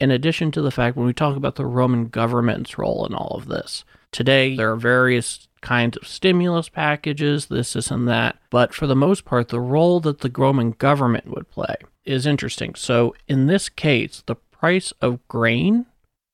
[0.00, 3.36] In addition to the fact, when we talk about the Roman government's role in all
[3.36, 8.38] of this, today there are various kinds of stimulus packages, this, this, and that.
[8.50, 12.74] But for the most part, the role that the Roman government would play is interesting.
[12.74, 15.86] So in this case, the price of grain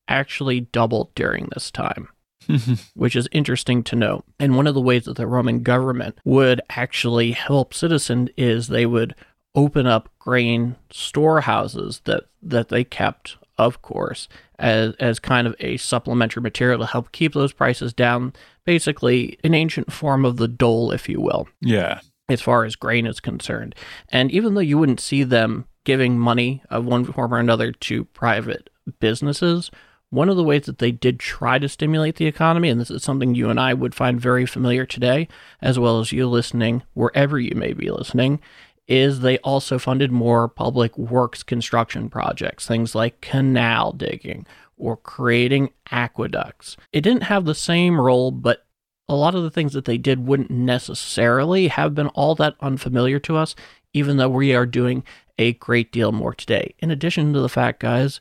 [0.09, 2.09] actually doubled during this time.
[2.95, 4.23] which is interesting to note.
[4.39, 8.85] And one of the ways that the Roman government would actually help citizens is they
[8.85, 9.15] would
[9.55, 15.77] open up grain storehouses that, that they kept of course, as as kind of a
[15.77, 18.33] supplementary material to help keep those prices down.
[18.65, 21.49] Basically, an ancient form of the dole, if you will.
[21.61, 22.01] Yeah.
[22.29, 23.75] As far as grain is concerned,
[24.09, 28.05] and even though you wouldn't see them giving money of one form or another to
[28.07, 29.71] private businesses,
[30.15, 33.03] one of the ways that they did try to stimulate the economy, and this is
[33.03, 35.29] something you and I would find very familiar today,
[35.61, 38.41] as well as you listening wherever you may be listening,
[38.87, 45.71] is they also funded more public works construction projects, things like canal digging or creating
[45.91, 46.77] aqueducts.
[46.93, 48.67] It didn't have the same role, but
[49.09, 53.19] a lot of the things that they did wouldn't necessarily have been all that unfamiliar
[53.21, 53.55] to us,
[53.93, 55.05] even though we are doing
[55.39, 56.75] a great deal more today.
[56.79, 58.21] In addition to the fact, guys,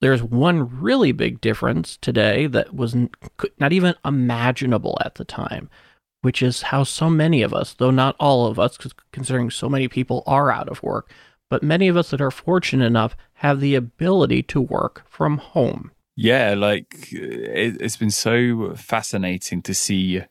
[0.00, 2.94] there's one really big difference today that was
[3.58, 5.70] not even imaginable at the time,
[6.24, 8.78] which is how so many of us, though not all of us,
[9.12, 11.10] considering so many people are out of work,
[11.50, 15.90] but many of us that are fortunate enough have the ability to work from home.
[16.16, 20.22] Yeah, like it, it's been so fascinating to see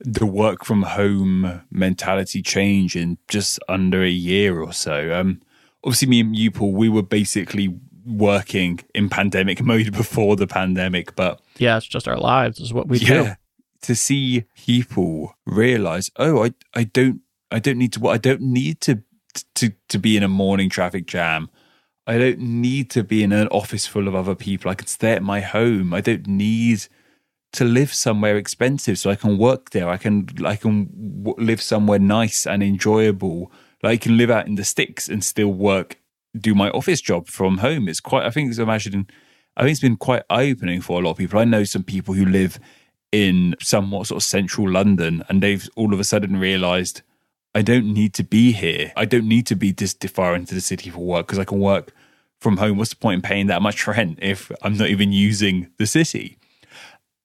[0.00, 5.18] the work from home mentality change in just under a year or so.
[5.18, 5.40] Um,
[5.82, 7.74] obviously, me and you, Paul, we were basically
[8.04, 12.88] working in pandemic mode before the pandemic, but yeah, it's just our lives is what
[12.88, 13.30] we yeah, do.
[13.86, 17.20] To see people realize, oh, I, I don't,
[17.50, 19.02] I don't need to, I don't need to,
[19.54, 21.50] to, to be in a morning traffic jam.
[22.06, 24.70] I don't need to be in an office full of other people.
[24.70, 25.94] I can stay at my home.
[25.94, 26.86] I don't need
[27.52, 29.88] to live somewhere expensive so I can work there.
[29.88, 33.50] I can I can w- live somewhere nice and enjoyable.
[33.82, 35.98] Like I can live out in the sticks and still work,
[36.38, 37.88] do my office job from home.
[37.88, 38.26] It's quite.
[38.26, 39.08] I think it's imagining.
[39.56, 41.40] I think it's been quite eye opening for a lot of people.
[41.40, 42.58] I know some people who live
[43.16, 47.00] in somewhat sort of central London, and they've all of a sudden realised
[47.54, 48.92] I don't need to be here.
[48.94, 51.58] I don't need to be this far into the city for work because I can
[51.58, 51.92] work
[52.42, 52.76] from home.
[52.76, 56.36] What's the point in paying that much rent if I'm not even using the city?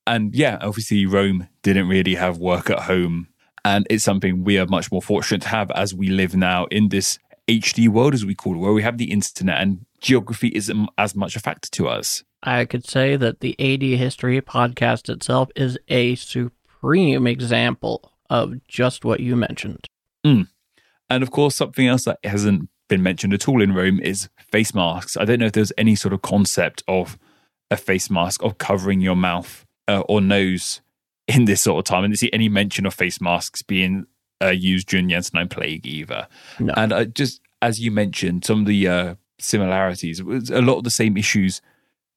[0.07, 3.27] And yeah, obviously, Rome didn't really have work at home.
[3.65, 6.87] And it's something we are much more fortunate to have as we live now in
[6.87, 7.19] this
[7.59, 11.15] HD world, as we call it, where we have the internet and geography isn't as
[11.15, 12.23] much a factor to us.
[12.43, 19.05] I could say that the AD History podcast itself is a supreme example of just
[19.05, 19.87] what you mentioned.
[20.25, 20.47] Mm.
[21.09, 24.73] And of course, something else that hasn't been mentioned at all in Rome is face
[24.73, 25.17] masks.
[25.17, 27.17] I don't know if there's any sort of concept of
[27.69, 30.81] a face mask of covering your mouth uh, or nose
[31.27, 32.03] in this sort of time.
[32.03, 34.07] I didn't see any mention of face masks being
[34.41, 36.27] uh, used during the Antonine Plague either.
[36.59, 36.73] No.
[36.75, 40.89] And uh, just as you mentioned, some of the uh, similarities, a lot of the
[40.89, 41.61] same issues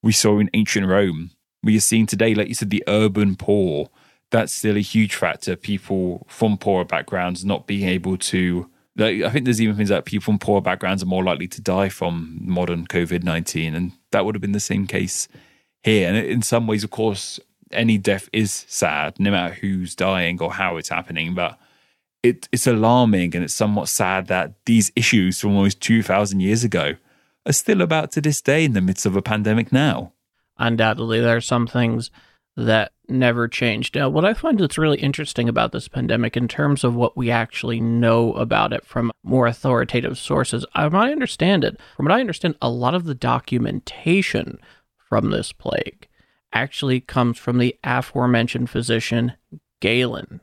[0.03, 1.31] we saw in ancient Rome.
[1.63, 3.89] We are seeing today, like you said, the urban poor.
[4.31, 5.57] That's still a huge factor.
[5.57, 8.71] People from poorer backgrounds not being able to.
[8.97, 11.61] Like, I think there's even things like people from poorer backgrounds are more likely to
[11.61, 13.75] die from modern COVID 19.
[13.75, 15.27] And that would have been the same case
[15.83, 16.09] here.
[16.09, 17.41] And in some ways, of course,
[17.73, 21.35] any death is sad, no matter who's dying or how it's happening.
[21.35, 21.59] But
[22.25, 26.95] it, it's alarming and it's somewhat sad that these issues from almost 2,000 years ago
[27.47, 30.13] are still about to this day in the midst of a pandemic now.
[30.57, 32.11] Undoubtedly, there are some things
[32.57, 33.95] that never changed.
[33.95, 37.31] Now, what I find that's really interesting about this pandemic in terms of what we
[37.31, 41.79] actually know about it from more authoritative sources, I understand it.
[41.97, 44.59] From what I understand, a lot of the documentation
[45.09, 46.09] from this plague
[46.55, 49.35] actually comes from the aforementioned physician
[49.81, 50.41] Galen.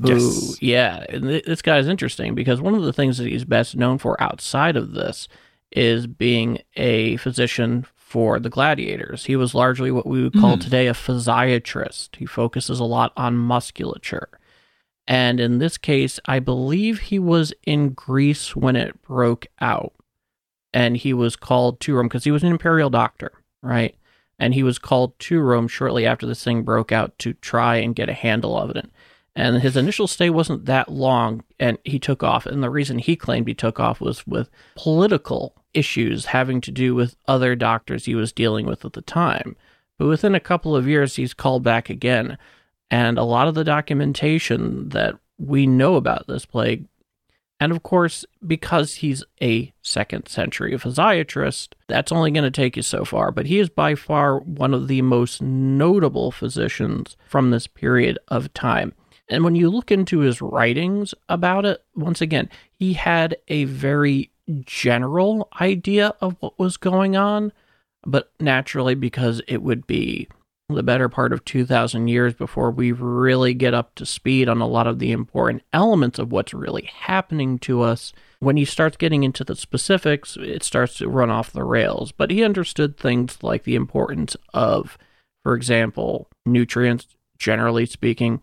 [0.00, 0.62] Who, yes.
[0.62, 4.20] yeah, this guy is interesting because one of the things that he's best known for
[4.22, 5.28] outside of this
[5.70, 9.26] is being a physician for the gladiators.
[9.26, 10.60] He was largely what we would call mm.
[10.60, 12.16] today a physiatrist.
[12.16, 14.28] He focuses a lot on musculature.
[15.06, 19.92] And in this case, I believe he was in Greece when it broke out.
[20.72, 23.94] And he was called to Rome because he was an imperial doctor, right?
[24.42, 27.94] and he was called to Rome shortly after this thing broke out to try and
[27.94, 28.90] get a handle of it.
[29.34, 32.44] And his initial stay wasn't that long, and he took off.
[32.44, 36.94] And the reason he claimed he took off was with political issues having to do
[36.94, 39.56] with other doctors he was dealing with at the time.
[39.98, 42.36] But within a couple of years, he's called back again.
[42.90, 46.86] And a lot of the documentation that we know about this plague
[47.62, 52.82] and of course, because he's a second century physiatrist, that's only going to take you
[52.82, 53.30] so far.
[53.30, 58.52] But he is by far one of the most notable physicians from this period of
[58.52, 58.94] time.
[59.32, 64.30] And when you look into his writings about it, once again, he had a very
[64.60, 67.52] general idea of what was going on.
[68.04, 70.28] But naturally, because it would be
[70.68, 74.66] the better part of 2,000 years before we really get up to speed on a
[74.66, 78.12] lot of the important elements of what's really happening to us.
[78.40, 82.10] When he starts getting into the specifics, it starts to run off the rails.
[82.12, 84.98] But he understood things like the importance of,
[85.42, 87.06] for example, nutrients,
[87.38, 88.42] generally speaking.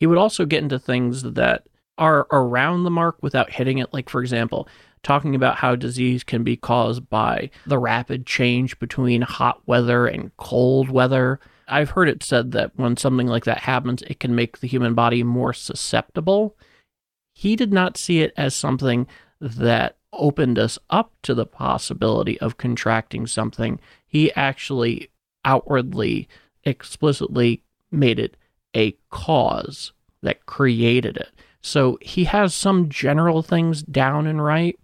[0.00, 1.64] He would also get into things that
[1.96, 3.92] are around the mark without hitting it.
[3.92, 4.68] Like, for example,
[5.02, 10.36] talking about how disease can be caused by the rapid change between hot weather and
[10.36, 11.38] cold weather
[11.68, 14.94] I've heard it said that when something like that happens, it can make the human
[14.94, 16.56] body more susceptible.
[17.32, 19.06] He did not see it as something
[19.40, 25.10] that opened us up to the possibility of contracting something, he actually
[25.44, 26.28] outwardly,
[26.62, 28.36] explicitly made it
[28.74, 31.30] a cause that created it.
[31.62, 34.78] So he has some general things down and right,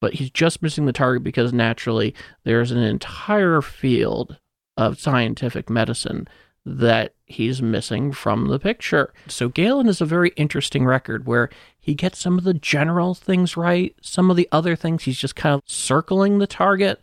[0.00, 2.14] but he's just missing the target because naturally
[2.44, 4.38] there's an entire field
[4.76, 6.26] of scientific medicine
[6.66, 9.12] that he's missing from the picture.
[9.28, 11.48] So Galen is a very interesting record where
[11.78, 15.36] he gets some of the general things right, some of the other things he's just
[15.36, 17.00] kind of circling the target,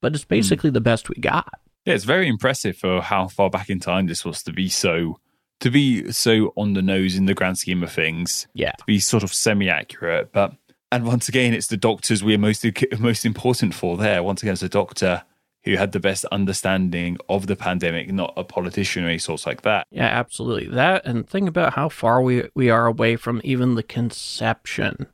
[0.00, 0.74] but it's basically mm.
[0.74, 1.60] the best we got.
[1.84, 5.20] Yeah, it's very impressive for how far back in time this was to be so
[5.60, 8.46] to be so on the nose in the grand scheme of things.
[8.54, 8.72] Yeah.
[8.72, 10.54] To be sort of semi accurate, but
[10.92, 12.64] and once again, it's the doctors we're most
[12.98, 13.96] most important for.
[13.96, 15.24] There, once again, as a doctor
[15.64, 19.62] who had the best understanding of the pandemic, not a politician or any sorts like
[19.62, 19.86] that.
[19.90, 20.68] Yeah, absolutely.
[20.68, 25.08] That and think about how far we we are away from even the conception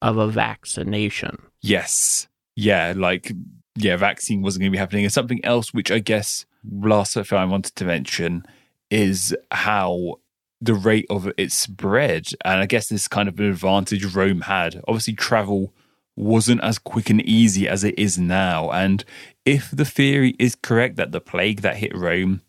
[0.00, 1.42] of a vaccination.
[1.60, 2.26] Yes.
[2.56, 3.32] Yeah, like
[3.76, 5.04] yeah, vaccine wasn't going to be happening.
[5.04, 8.44] And something else, which I guess last thing I wanted to mention
[8.90, 10.16] is how
[10.60, 12.28] the rate of its spread.
[12.44, 14.82] And I guess this kind of an advantage Rome had.
[14.88, 15.72] Obviously, travel
[16.16, 18.70] wasn't as quick and easy as it is now.
[18.70, 19.04] And
[19.44, 22.40] if the theory is correct that the plague that hit Rome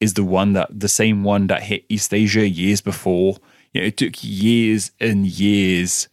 [0.00, 3.36] is the one that the same one that hit East Asia years before,
[3.72, 6.08] you know, it took years and years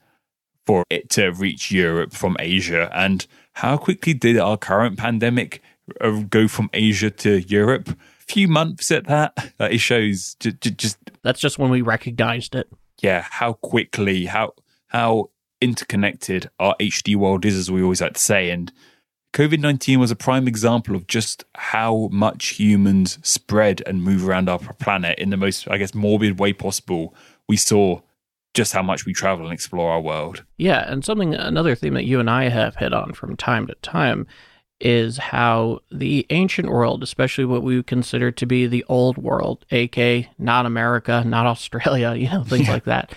[0.66, 2.90] for it to reach Europe from Asia.
[2.94, 5.62] And how quickly did our current pandemic
[6.02, 7.96] uh, go from Asia to Europe?
[8.28, 9.34] Few months at that.
[9.60, 12.68] Uh, it shows just, just that's just when we recognized it.
[13.02, 14.54] Yeah, how quickly, how
[14.88, 15.30] how
[15.62, 18.72] interconnected our HD world is, as we always like to say, and
[19.34, 24.50] COVID nineteen was a prime example of just how much humans spread and move around
[24.50, 27.16] our planet in the most, I guess, morbid way possible.
[27.48, 28.02] We saw
[28.54, 30.44] just how much we travel and explore our world.
[30.58, 33.76] Yeah, and something another theme that you and I have hit on from time to
[33.76, 34.28] time
[34.84, 39.66] is how the ancient world, especially what we would consider to be the old world,
[39.72, 43.14] aka not America, not Australia, you know, things like that,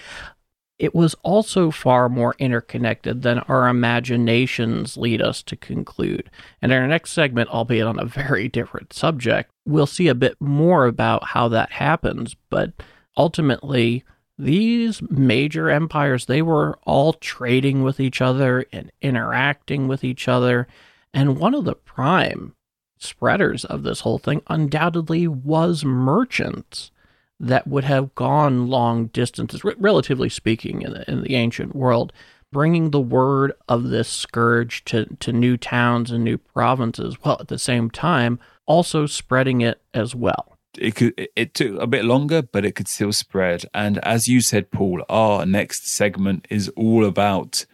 [0.78, 6.30] it was also far more interconnected than our imaginations lead us to conclude.
[6.62, 10.40] And in our next segment, albeit on a very different subject, we'll see a bit
[10.40, 12.36] more about how that happens.
[12.48, 12.74] But
[13.16, 14.04] ultimately,
[14.38, 20.68] these major empires, they were all trading with each other and interacting with each other
[21.14, 22.54] and one of the prime
[22.98, 26.90] spreaders of this whole thing undoubtedly was merchants
[27.38, 32.12] that would have gone long distances, relatively speaking, in the, in the ancient world,
[32.52, 37.48] bringing the word of this scourge to, to new towns and new provinces, while at
[37.48, 40.56] the same time also spreading it as well.
[40.78, 43.64] It could it took a bit longer, but it could still spread.
[43.72, 47.64] And as you said, Paul, our next segment is all about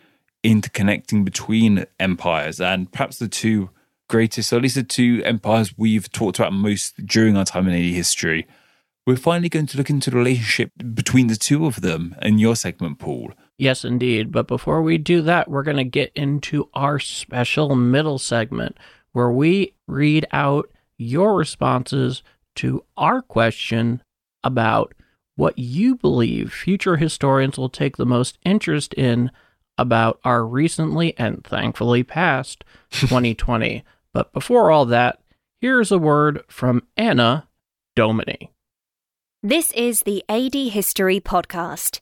[0.45, 3.71] interconnecting between empires and perhaps the two
[4.09, 7.75] greatest, or at least the two empires we've talked about most during our time in
[7.75, 8.47] AD history.
[9.07, 12.55] We're finally going to look into the relationship between the two of them in your
[12.55, 13.33] segment, Paul.
[13.59, 14.31] Yes, indeed.
[14.31, 18.77] But before we do that, we're going to get into our special middle segment
[19.13, 22.23] where we read out your responses
[22.57, 24.03] to our question
[24.45, 24.95] about
[25.37, 29.31] what you believe future historians will take the most interest in
[29.79, 33.83] about our recently and thankfully past 2020.
[34.13, 35.21] but before all that,
[35.61, 37.43] here's a word from Anno
[37.97, 38.51] Domini.
[39.43, 42.01] This is the AD History Podcast.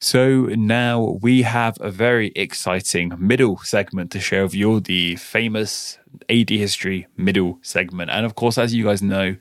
[0.00, 5.98] So now we have a very exciting middle segment to share with you, the famous
[6.28, 8.10] AD History middle segment.
[8.10, 9.36] And of course, as you guys know,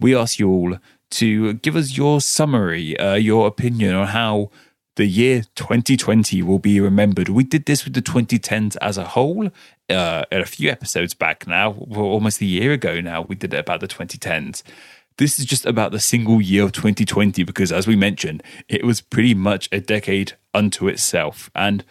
[0.00, 0.76] we ask you all
[1.12, 4.50] to give us your summary, uh, your opinion on how
[4.96, 7.28] the year 2020 will be remembered.
[7.28, 9.50] We did this with the 2010s as a whole
[9.88, 13.22] uh, a few episodes back now, almost a year ago now.
[13.22, 14.62] We did it about the 2010s.
[15.18, 19.00] This is just about the single year of 2020 because, as we mentioned, it was
[19.00, 21.50] pretty much a decade unto itself.
[21.54, 21.84] And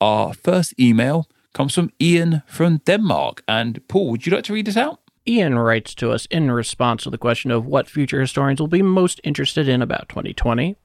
[0.00, 3.42] our first email comes from Ian from Denmark.
[3.48, 5.00] And Paul, would you like to read this out?
[5.26, 8.82] Ian writes to us in response to the question of what future historians will be
[8.82, 10.76] most interested in about 2020.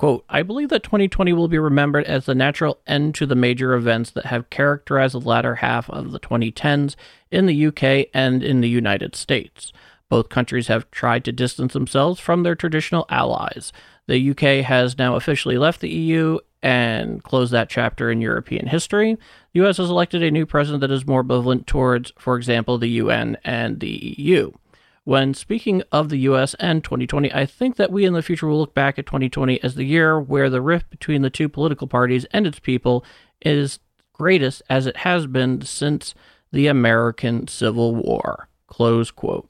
[0.00, 3.74] Quote, I believe that 2020 will be remembered as the natural end to the major
[3.74, 6.96] events that have characterized the latter half of the 2010s
[7.30, 9.74] in the UK and in the United States.
[10.08, 13.74] Both countries have tried to distance themselves from their traditional allies.
[14.06, 19.18] The UK has now officially left the EU and closed that chapter in European history.
[19.52, 22.88] The US has elected a new president that is more benevolent towards, for example, the
[22.88, 24.52] UN and the EU.
[25.10, 28.60] When speaking of the US and 2020, I think that we in the future will
[28.60, 32.26] look back at 2020 as the year where the rift between the two political parties
[32.26, 33.04] and its people
[33.40, 33.80] is
[34.12, 36.14] greatest as it has been since
[36.52, 38.48] the American Civil War.
[38.68, 39.48] Close quote.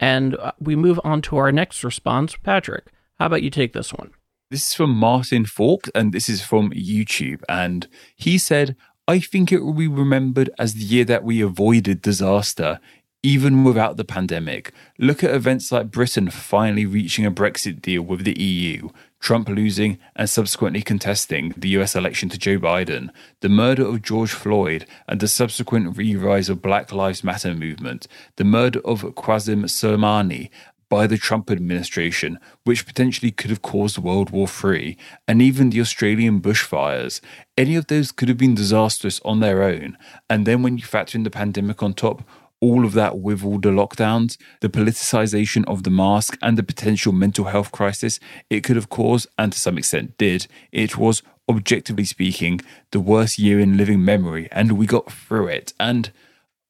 [0.00, 2.36] And uh, we move on to our next response.
[2.36, 2.86] Patrick,
[3.18, 4.12] how about you take this one?
[4.50, 7.42] This is from Martin Falk, and this is from YouTube.
[7.46, 8.74] And he said,
[9.08, 12.78] I think it will be remembered as the year that we avoided disaster,
[13.22, 14.72] even without the pandemic.
[14.98, 18.90] Look at events like Britain finally reaching a Brexit deal with the EU,
[19.20, 23.10] Trump losing and subsequently contesting the US election to Joe Biden,
[23.40, 28.06] the murder of George Floyd and the subsequent re rise of Black Lives Matter movement,
[28.36, 30.50] the murder of Qasim Soleimani
[30.88, 34.96] by the Trump administration, which potentially could have caused World War III,
[35.26, 37.20] and even the Australian bushfires.
[37.56, 39.98] Any of those could have been disastrous on their own.
[40.30, 42.22] And then when you factor in the pandemic on top,
[42.60, 47.12] all of that with all the lockdowns, the politicization of the mask, and the potential
[47.12, 48.18] mental health crisis
[48.50, 53.38] it could have caused, and to some extent did, it was, objectively speaking, the worst
[53.38, 55.72] year in living memory, and we got through it.
[55.78, 56.10] And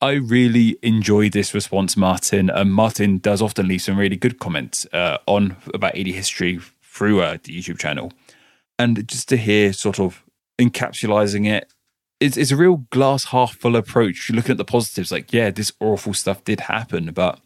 [0.01, 2.51] I really enjoyed this response, Martin.
[2.51, 7.21] And Martin does often leave some really good comments uh, on about AD history through
[7.21, 8.13] uh, the YouTube channel.
[8.79, 10.23] And just to hear sort of
[10.59, 11.73] encapsulating it
[12.21, 14.29] it's, it's a real glass half full approach.
[14.29, 17.41] You're looking at the positives, like, yeah, this awful stuff did happen, but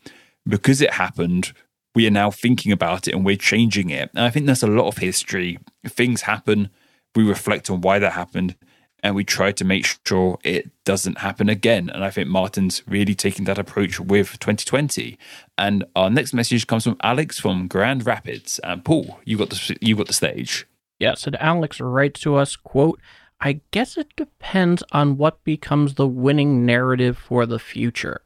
[0.46, 1.52] because it happened,
[1.94, 4.10] we are now thinking about it and we're changing it.
[4.14, 5.58] And I think that's a lot of history.
[5.86, 6.70] Things happen,
[7.14, 8.56] we reflect on why that happened,
[9.02, 11.90] and we try to make sure it doesn't happen again.
[11.90, 15.18] And I think Martin's really taking that approach with 2020.
[15.58, 18.58] And our next message comes from Alex from Grand Rapids.
[18.60, 20.66] And Paul, you got the you got the stage.
[21.00, 23.00] Yeah, so Alex writes to us, quote,
[23.44, 28.20] I guess it depends on what becomes the winning narrative for the future.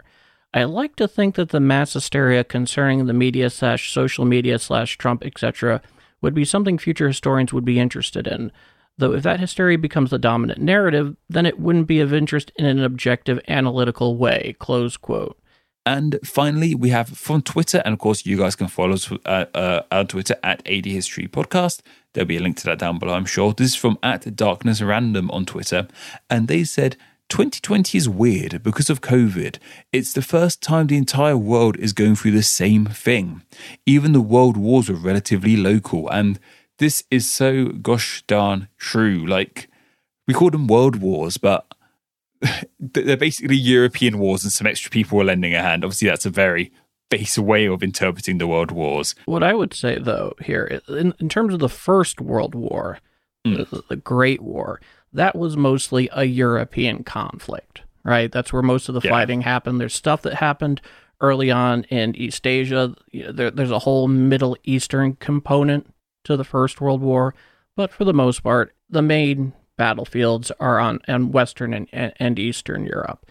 [0.52, 4.98] I like to think that the mass hysteria concerning the media slash social media slash
[4.98, 5.80] Trump, etc.,
[6.20, 8.52] would be something future historians would be interested in.
[8.98, 12.66] Though if that hysteria becomes the dominant narrative, then it wouldn't be of interest in
[12.66, 14.54] an objective, analytical way.
[14.58, 15.38] Close quote.
[15.86, 19.46] And finally, we have from Twitter, and of course, you guys can follow us uh,
[19.54, 21.80] uh, on Twitter at AD History Podcast.
[22.16, 23.52] There'll be a link to that down below, I'm sure.
[23.52, 25.86] This is from at Darkness Random on Twitter,
[26.30, 26.96] and they said
[27.28, 29.58] 2020 is weird because of COVID.
[29.92, 33.42] It's the first time the entire world is going through the same thing.
[33.84, 36.40] Even the world wars were relatively local, and
[36.78, 39.26] this is so gosh darn true.
[39.26, 39.68] Like
[40.26, 41.66] we call them world wars, but
[42.80, 45.84] they're basically European wars and some extra people were lending a hand.
[45.84, 46.72] Obviously, that's a very
[47.09, 49.14] base way of interpreting the world wars.
[49.26, 52.98] What I would say, though, here, in, in terms of the First World War,
[53.46, 53.68] mm.
[53.70, 54.80] the, the, Great War,
[55.12, 58.30] that was mostly a European conflict, right?
[58.30, 59.11] That's where most of the yeah.
[59.11, 59.80] fighting happened.
[59.80, 60.80] There's stuff that happened
[61.20, 62.94] early on in East Asia.
[63.12, 65.92] There, there's a whole Middle Eastern component
[66.24, 67.34] to the First World War,
[67.76, 72.84] but for the most part, the main battlefields are on, on Western and, and Eastern
[72.84, 73.26] Europe.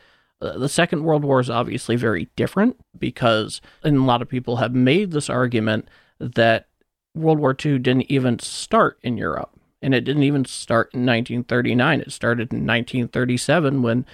[0.57, 4.73] The Second World War is obviously very different because, and a lot of people have
[4.73, 5.87] made this argument
[6.19, 6.67] that
[7.15, 9.51] World War II didn't even start in Europe.
[9.81, 12.01] And it didn't even start in 1939.
[12.01, 14.05] It started in 1937 when,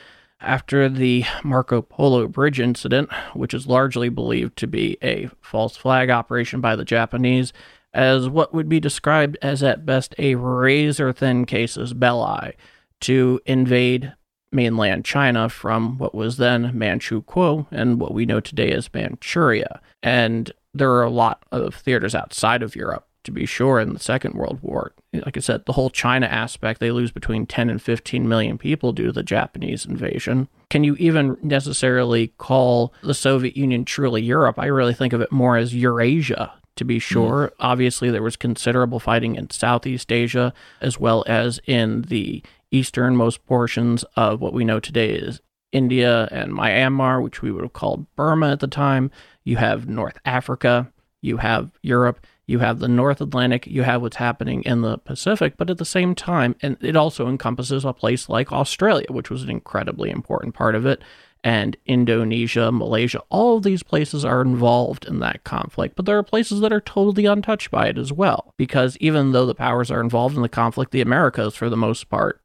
[0.41, 6.09] after the Marco Polo Bridge incident, which is largely believed to be a false flag
[6.09, 7.53] operation by the Japanese,
[7.93, 12.53] as what would be described as at best a razor thin casus belli
[13.01, 14.13] to invade
[14.51, 19.81] mainland China from what was then Manchukuo and what we know today as Manchuria.
[20.03, 23.99] And there are a lot of theaters outside of Europe, to be sure, in the
[23.99, 24.93] Second World War.
[25.13, 28.93] Like I said, the whole China aspect, they lose between 10 and 15 million people
[28.93, 30.47] due to the Japanese invasion.
[30.69, 34.57] Can you even necessarily call the Soviet Union truly Europe?
[34.57, 37.13] I really think of it more as Eurasia to be mm-hmm.
[37.13, 37.47] sure.
[37.47, 37.51] Mm.
[37.59, 44.03] Obviously, there was considerable fighting in Southeast Asia as well as in the easternmost portions
[44.15, 45.41] of what we know today is
[45.71, 49.11] India and Myanmar, which we would have called Burma at the time.
[49.43, 50.91] You have North Africa,
[51.21, 55.55] you have Europe, you have the North Atlantic, you have what's happening in the Pacific,
[55.57, 59.43] but at the same time, and it also encompasses a place like Australia, which was
[59.43, 61.01] an incredibly important part of it
[61.43, 66.23] and Indonesia, Malaysia, all of these places are involved in that conflict, but there are
[66.23, 68.53] places that are totally untouched by it as well.
[68.57, 72.09] Because even though the powers are involved in the conflict, the Americas, for the most
[72.09, 72.41] part,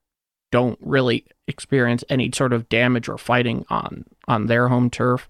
[0.51, 5.29] don't really experience any sort of damage or fighting on on their home turf.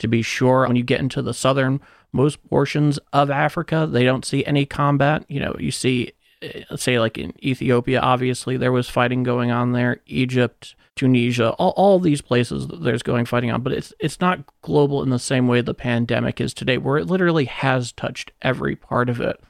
[0.00, 1.80] To be sure, when you get into the southern
[2.12, 5.24] most portions of Africa, they don't see any combat.
[5.28, 9.72] You know, you see, uh, say, like in Ethiopia, obviously there was fighting going on
[9.72, 10.00] there.
[10.06, 15.02] Egypt, Tunisia, all, all these places there's going fighting on, but it's it's not global
[15.02, 19.08] in the same way the pandemic is today, where it literally has touched every part
[19.08, 19.40] of it.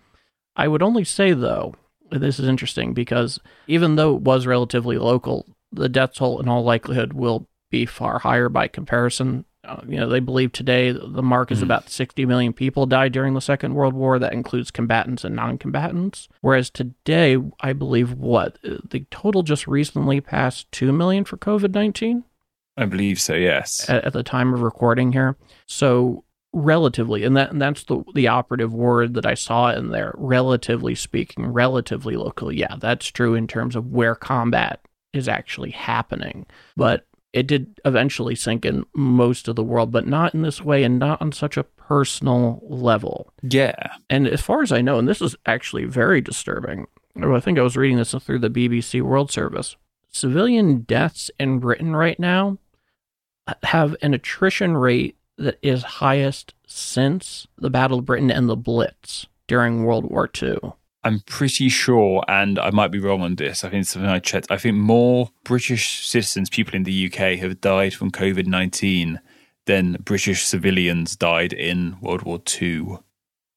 [0.57, 1.75] I would only say though,
[2.11, 6.63] this is interesting because even though it was relatively local, the death toll in all
[6.63, 9.45] likelihood will be far higher by comparison.
[9.65, 13.33] Uh, you know, they believe today the mark is about 60 million people died during
[13.33, 14.19] the Second World War.
[14.19, 16.29] That includes combatants and non combatants.
[16.43, 18.59] Whereas today, I believe what?
[18.63, 22.25] The total just recently passed 2 million for COVID 19
[22.77, 23.89] I believe so, yes.
[23.89, 25.37] at, at the time of recording here.
[25.67, 26.25] So
[26.55, 30.15] relatively, and that and that's the the operative word that I saw in there.
[30.17, 32.53] Relatively speaking, relatively local.
[32.53, 34.81] Yeah, that's true in terms of where combat
[35.13, 36.47] is actually happening.
[36.77, 40.85] But it did eventually sink in most of the world, but not in this way
[40.85, 43.33] and not on such a personal level.
[43.43, 43.75] Yeah.
[44.09, 46.87] And as far as I know, and this is actually very disturbing,
[47.21, 49.77] I think I was reading this through the BBC World Service.
[50.11, 52.59] Civilian deaths in Britain right now
[53.49, 58.57] uh, have an attrition rate that is highest since the Battle of Britain and the
[58.57, 60.59] Blitz during World War II.
[61.03, 63.63] I'm pretty sure, and I might be wrong on this.
[63.63, 64.51] I think something I checked.
[64.51, 69.21] I think more British citizens, people in the UK, have died from COVID 19
[69.67, 72.99] than British civilians died in World War II.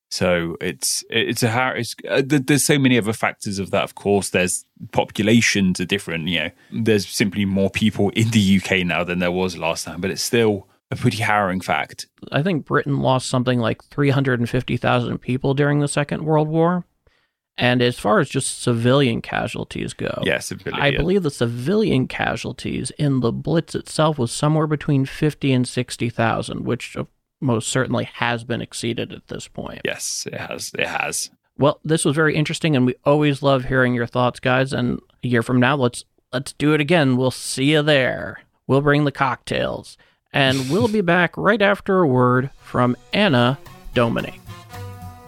[0.10, 3.84] So it's it's a har- it's, uh, there's so many other factors of that.
[3.84, 6.28] Of course, there's populations are different.
[6.28, 10.00] You know, there's simply more people in the UK now than there was last time,
[10.00, 12.08] but it's still a pretty harrowing fact.
[12.32, 16.86] I think Britain lost something like 350,000 people during the Second World War.
[17.58, 23.22] And as far as just civilian casualties go, Yes, I believe the civilian casualties in
[23.22, 27.06] the Blitz itself was somewhere between 50 and 60,000, which uh,
[27.42, 29.82] most certainly has been exceeded at this point.
[29.84, 30.72] Yes, it has.
[30.78, 31.32] It has.
[31.58, 35.28] Well, this was very interesting and we always love hearing your thoughts, guys, and a
[35.28, 37.18] year from now let's let's do it again.
[37.18, 38.42] We'll see you there.
[38.68, 39.98] We'll bring the cocktails.
[40.38, 43.58] And we'll be back right after a word from Anno
[43.96, 44.40] Domini.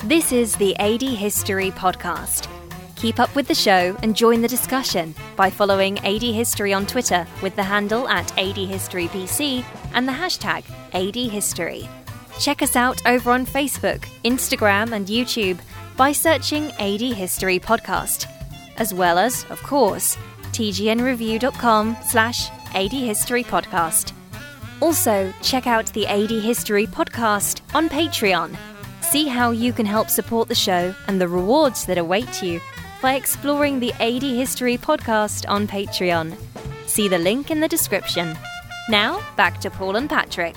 [0.04, 2.48] This is the AD History Podcast.
[2.96, 7.26] Keep up with the show and join the discussion by following AD History on Twitter
[7.42, 11.90] with the handle at ADHistoryPC and the hashtag ADHistory.
[12.40, 15.58] Check us out over on Facebook, Instagram, and YouTube
[15.98, 18.28] by searching AD History Podcast,
[18.78, 20.18] as well as, of course,
[20.52, 24.14] tgnreview.com slash AD History Podcast.
[24.82, 28.56] Also, check out the AD History Podcast on Patreon.
[29.02, 32.62] See how you can help support the show and the rewards that await you
[33.02, 36.38] by exploring the AD History Podcast on Patreon.
[36.86, 38.38] See the link in the description.
[38.88, 40.56] Now, back to Paul and Patrick.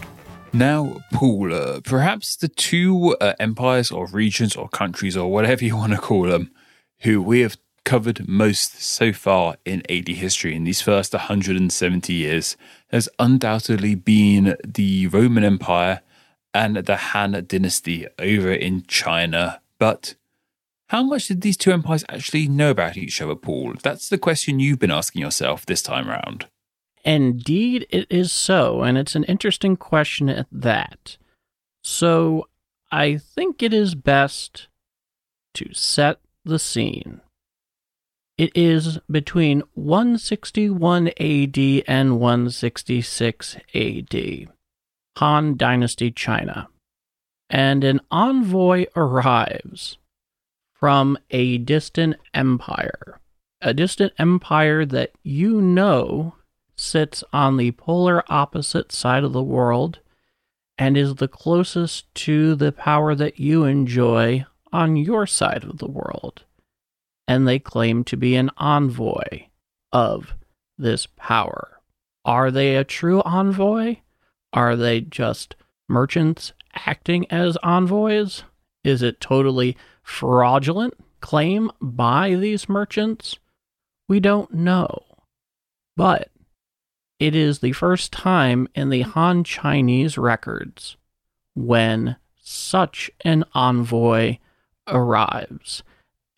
[0.53, 5.77] Now, Paul, uh, perhaps the two uh, empires or regions or countries or whatever you
[5.77, 6.53] want to call them,
[7.01, 12.57] who we have covered most so far in AD history in these first 170 years,
[12.93, 16.03] has undoubtedly been the Roman Empire
[16.55, 19.61] and the Han Dynasty over in China.
[19.79, 20.15] But
[20.89, 23.75] how much did these two empires actually know about each other, Paul?
[23.83, 26.47] That's the question you've been asking yourself this time round.
[27.05, 31.17] Indeed, it is so, and it's an interesting question at that.
[31.83, 32.47] So,
[32.93, 34.69] I think it is best
[35.55, 37.23] to set the scene.
[38.43, 44.49] It is between 161 AD and 166 AD,
[45.19, 46.67] Han Dynasty China,
[47.49, 49.97] and an envoy arrives
[50.75, 53.21] from a distant empire,
[53.61, 56.35] a distant empire that you know
[56.75, 60.01] sits on the polar opposite side of the world
[60.77, 65.87] and is the closest to the power that you enjoy on your side of the
[65.89, 66.43] world.
[67.33, 69.45] And they claim to be an envoy
[69.91, 70.35] of
[70.77, 71.81] this power.
[72.27, 73.97] Are they a true envoy?
[74.53, 75.57] Are they just
[75.89, 76.53] merchants
[76.87, 78.43] acting as envoys?
[78.85, 83.39] Is it totally fraudulent claim by these merchants?
[84.11, 85.03] We don't know.
[85.97, 86.29] But
[87.19, 90.99] it is the first time in the Han Chinese records
[91.55, 94.37] when such an envoy
[94.87, 95.83] arrives.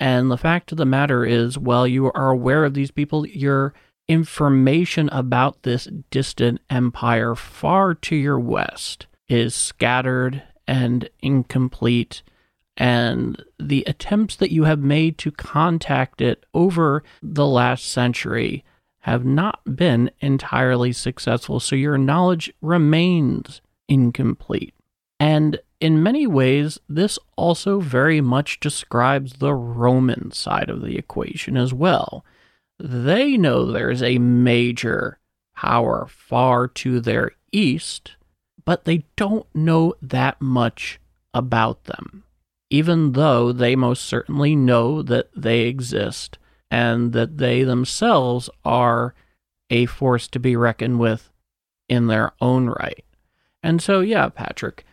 [0.01, 3.75] And the fact of the matter is, while you are aware of these people, your
[4.09, 12.23] information about this distant empire far to your west is scattered and incomplete.
[12.77, 18.65] And the attempts that you have made to contact it over the last century
[19.01, 24.75] have not been entirely successful, so your knowledge remains incomplete.
[25.25, 31.57] And in many ways, this also very much describes the Roman side of the equation
[31.57, 32.27] as well.
[32.79, 35.19] They know there's a major
[35.57, 38.17] power far to their east,
[38.67, 41.01] but they don't know that much
[41.33, 42.25] about them,
[42.69, 46.37] even though they most certainly know that they exist
[46.71, 49.15] and that they themselves are
[49.71, 51.33] a force to be reckoned with
[51.89, 53.07] in their own right.
[53.63, 54.85] And so, yeah, Patrick,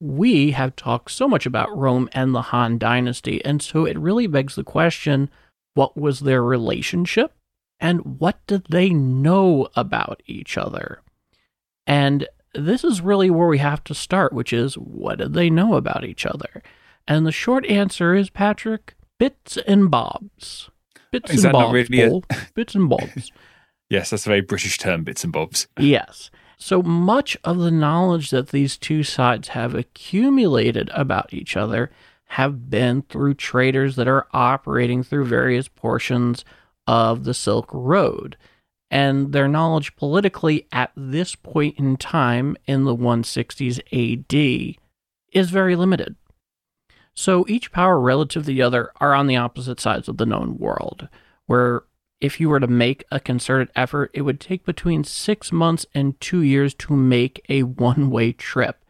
[0.00, 4.26] we have talked so much about Rome and the Han Dynasty, and so it really
[4.26, 5.30] begs the question
[5.74, 7.32] what was their relationship?
[7.78, 11.02] And what did they know about each other?
[11.86, 15.74] And this is really where we have to start, which is what did they know
[15.74, 16.62] about each other?
[17.06, 20.70] And the short answer is, Patrick, bits and bobs.
[21.12, 21.72] Bits Is and bobs.
[21.72, 22.20] really a-
[22.54, 23.30] Bits and bobs.
[23.88, 25.68] Yes, that's a very British term, bits and bobs.
[25.78, 26.28] Yes.
[26.56, 31.90] So much of the knowledge that these two sides have accumulated about each other
[32.30, 36.44] have been through traders that are operating through various portions
[36.86, 38.36] of the Silk Road.
[38.90, 44.76] And their knowledge politically at this point in time in the 160s AD
[45.32, 46.16] is very limited.
[47.14, 50.58] So each power relative to the other are on the opposite sides of the known
[50.58, 51.08] world,
[51.46, 51.82] where
[52.20, 56.20] if you were to make a concerted effort, it would take between six months and
[56.20, 58.82] two years to make a one way trip.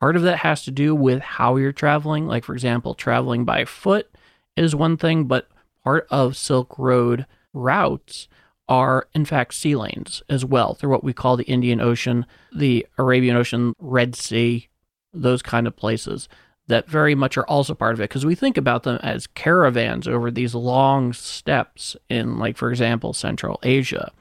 [0.00, 2.26] Part of that has to do with how you're traveling.
[2.26, 4.10] Like, for example, traveling by foot
[4.56, 5.48] is one thing, but
[5.84, 8.28] part of Silk Road routes
[8.68, 12.86] are, in fact, sea lanes as well through what we call the Indian Ocean, the
[12.98, 14.68] Arabian Ocean, Red Sea,
[15.14, 16.28] those kind of places
[16.68, 20.08] that very much are also part of it because we think about them as caravans
[20.08, 24.12] over these long steppes in, like, for example, Central Asia.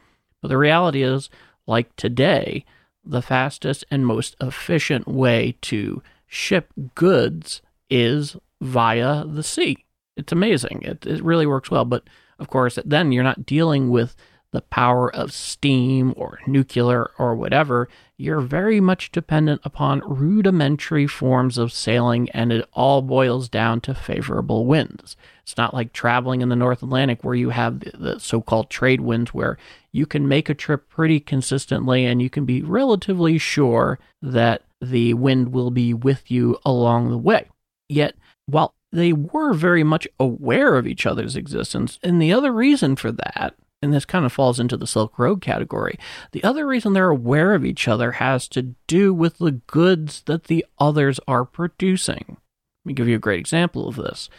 [0.41, 1.29] But the reality is,
[1.65, 2.65] like today,
[3.03, 9.85] the fastest and most efficient way to ship goods is via the sea.
[10.17, 10.81] It's amazing.
[10.83, 11.85] It, it really works well.
[11.85, 12.03] But
[12.39, 14.15] of course, then you're not dealing with
[14.55, 17.87] the power of steam or nuclear or whatever.
[18.17, 23.93] You're very much dependent upon rudimentary forms of sailing, and it all boils down to
[23.93, 25.17] favorable winds.
[25.43, 29.01] It's not like traveling in the North Atlantic where you have the, so called trade
[29.01, 29.57] winds, where
[29.91, 35.13] you can make a trip pretty consistently and you can be relatively sure that the
[35.13, 37.49] wind will be with you along the way.
[37.89, 42.95] Yet, while they were very much aware of each other's existence, and the other reason
[42.95, 43.55] for that
[43.85, 45.97] and this kind of falls into the Silk Road category.
[46.33, 50.45] The other reason they're aware of each other has to do with the goods that
[50.45, 52.25] the others are producing.
[52.27, 52.37] Let
[52.85, 54.29] me give you a great example of this.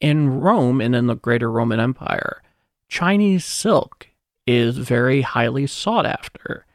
[0.00, 2.42] In Rome and in the greater Roman Empire,
[2.88, 4.08] Chinese silk
[4.46, 6.66] is very highly sought after.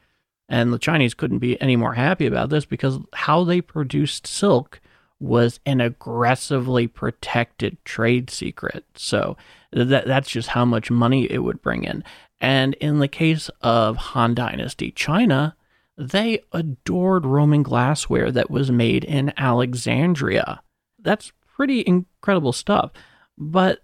[0.48, 4.80] And the Chinese couldn't be any more happy about this because how they produced silk
[5.20, 8.86] was an aggressively protected trade secret.
[8.96, 9.38] So
[9.84, 12.04] that that's just how much money it would bring in.
[12.40, 15.56] And in the case of Han Dynasty China,
[15.98, 20.62] they adored Roman glassware that was made in Alexandria.
[21.00, 22.92] That's pretty incredible stuff.
[23.38, 23.80] But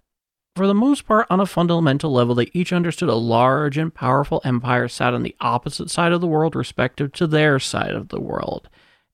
[0.54, 4.42] for the most part, on a fundamental level, they each understood a large and powerful
[4.44, 8.20] empire sat on the opposite side of the world, respective to their side of the
[8.20, 8.68] world.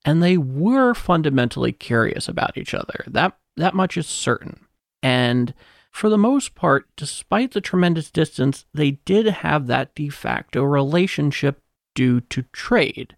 [0.05, 3.05] And they were fundamentally curious about each other.
[3.07, 4.67] That that much is certain.
[5.03, 5.55] And
[5.99, 11.61] for the most part, despite the tremendous distance, they did have that de facto relationship
[11.97, 13.17] due to trade.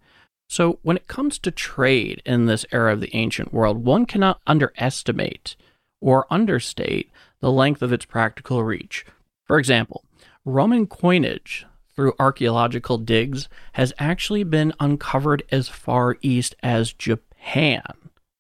[0.49, 4.41] So, when it comes to trade in this era of the ancient world, one cannot
[4.47, 5.57] underestimate
[6.01, 7.11] or understate
[7.41, 9.05] the length of its practical reach.
[9.47, 10.03] For example,
[10.47, 17.83] Roman coinage through archaeological digs has actually been uncovered as far east as Japan.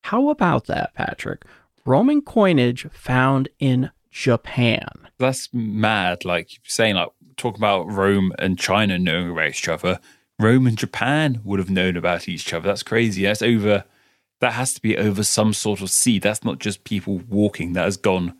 [0.04, 1.44] How about that, Patrick?
[1.84, 5.08] Roman coinage found in Japan.
[5.18, 6.24] That's mad.
[6.24, 10.00] Like saying, like talking about Rome and China knowing about each other.
[10.38, 12.68] Rome and Japan would have known about each other.
[12.68, 13.24] That's crazy.
[13.24, 13.84] That's over.
[14.40, 16.18] That has to be over some sort of sea.
[16.18, 17.74] That's not just people walking.
[17.74, 18.34] That has gone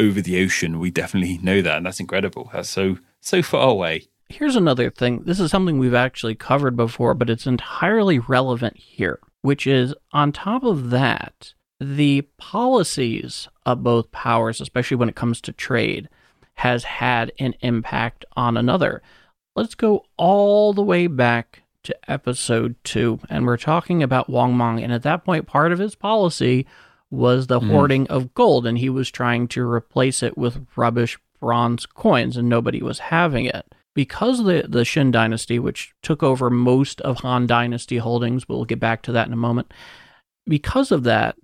[0.00, 0.80] over the ocean.
[0.80, 2.50] We definitely know that, and that's incredible.
[2.52, 4.08] That's so so far away.
[4.28, 5.22] Here's another thing.
[5.24, 10.32] This is something we've actually covered before, but it's entirely relevant here, which is on
[10.32, 16.08] top of that, the policies of both powers, especially when it comes to trade,
[16.54, 19.02] has had an impact on another.
[19.54, 24.82] Let's go all the way back to episode two, and we're talking about Wang Mang.
[24.82, 26.66] And at that point, part of his policy
[27.10, 27.70] was the mm-hmm.
[27.70, 32.48] hoarding of gold, and he was trying to replace it with rubbish bronze coins, and
[32.48, 33.66] nobody was having it.
[33.94, 38.80] Because the, the Xin dynasty, which took over most of Han dynasty holdings, we'll get
[38.80, 39.72] back to that in a moment,
[40.46, 41.36] because of that,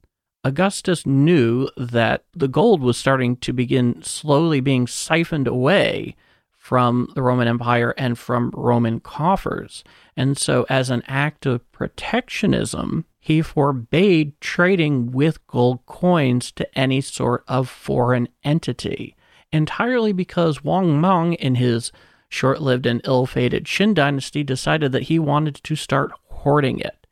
[0.45, 6.17] Augustus knew that the gold was starting to begin slowly being siphoned away
[6.59, 9.85] from the Roman Empire and from Roman coffers.
[10.17, 17.01] And so, as an act of protectionism, he forbade trading with gold coins to any
[17.01, 19.15] sort of foreign entity,
[19.53, 21.93] entirely because Wang Mang, in his
[22.29, 27.07] short lived and ill fated Qin dynasty decided that he wanted to start hoarding it.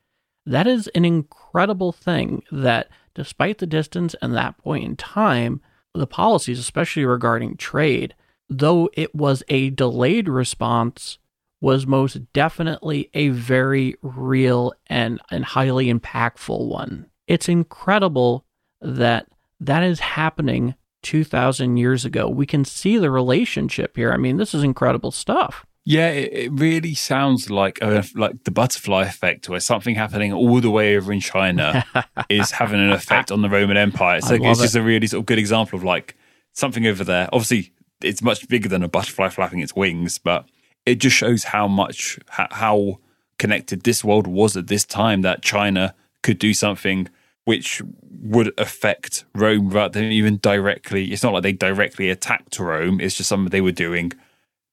[0.46, 5.60] That is an incredible thing that, despite the distance and that point in time,
[5.94, 8.14] the policies, especially regarding trade,
[8.48, 11.18] though it was a delayed response,
[11.60, 17.06] was most definitely a very real and, and highly impactful one.
[17.26, 18.46] It's incredible
[18.80, 19.26] that
[19.60, 22.28] that is happening 2,000 years ago.
[22.28, 24.12] We can see the relationship here.
[24.12, 25.66] I mean, this is incredible stuff.
[25.84, 30.60] Yeah, it, it really sounds like a, like the butterfly effect, where something happening all
[30.60, 31.84] the way over in China
[32.28, 34.20] is having an effect on the Roman Empire.
[34.20, 36.16] So it's just a really sort of good example of like
[36.52, 37.28] something over there.
[37.32, 37.72] Obviously,
[38.02, 40.46] it's much bigger than a butterfly flapping its wings, but
[40.84, 42.98] it just shows how much how
[43.38, 47.08] connected this world was at this time that China could do something
[47.44, 47.82] which
[48.22, 51.10] would affect Rome without them even directly.
[51.10, 53.00] It's not like they directly attacked Rome.
[53.00, 54.12] It's just something they were doing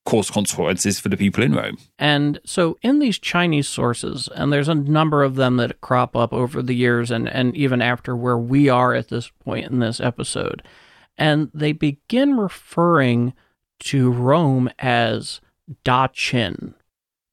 [0.08, 1.78] cause consequences for the people in Rome.
[2.00, 6.32] And so in these Chinese sources, and there's a number of them that crop up
[6.32, 10.00] over the years and, and even after where we are at this point in this
[10.00, 10.64] episode,
[11.18, 13.34] and they begin referring
[13.80, 15.42] to Rome as
[15.84, 16.74] Da Qin,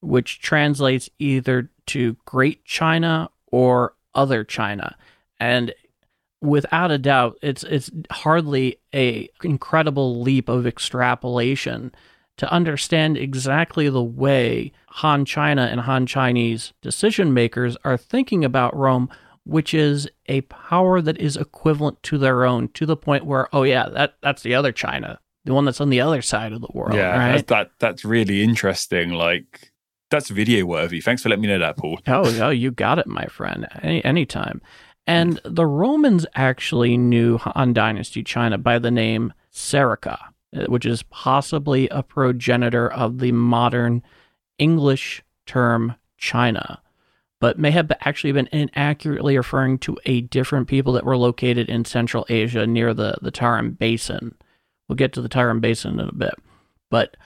[0.00, 4.96] which translates either to Great China or Other China.
[5.38, 5.72] And
[6.40, 11.94] without a doubt, it's it's hardly a incredible leap of extrapolation
[12.36, 18.76] to understand exactly the way Han China and Han Chinese decision makers are thinking about
[18.76, 19.08] Rome,
[19.44, 23.62] which is a power that is equivalent to their own, to the point where, oh
[23.62, 26.68] yeah, that that's the other China, the one that's on the other side of the
[26.72, 26.94] world.
[26.94, 27.32] Yeah, right?
[27.46, 29.10] that's, that that's really interesting.
[29.10, 29.72] Like
[30.10, 31.00] that's video worthy.
[31.00, 31.98] Thanks for letting me know that, Paul.
[32.06, 33.68] oh, oh, you got it, my friend.
[33.82, 34.60] Any anytime.
[35.06, 40.18] And the Romans actually knew Han Dynasty China by the name Serica,
[40.54, 44.02] Uh, which is possibly a progenitor of the modern
[44.58, 46.80] English term China,
[47.40, 51.84] but may have actually been inaccurately referring to a different people that were located in
[51.84, 54.36] Central Asia near the, the Tarim Basin.
[54.86, 56.34] We'll get to the Tarim Basin in a bit.
[56.88, 57.16] But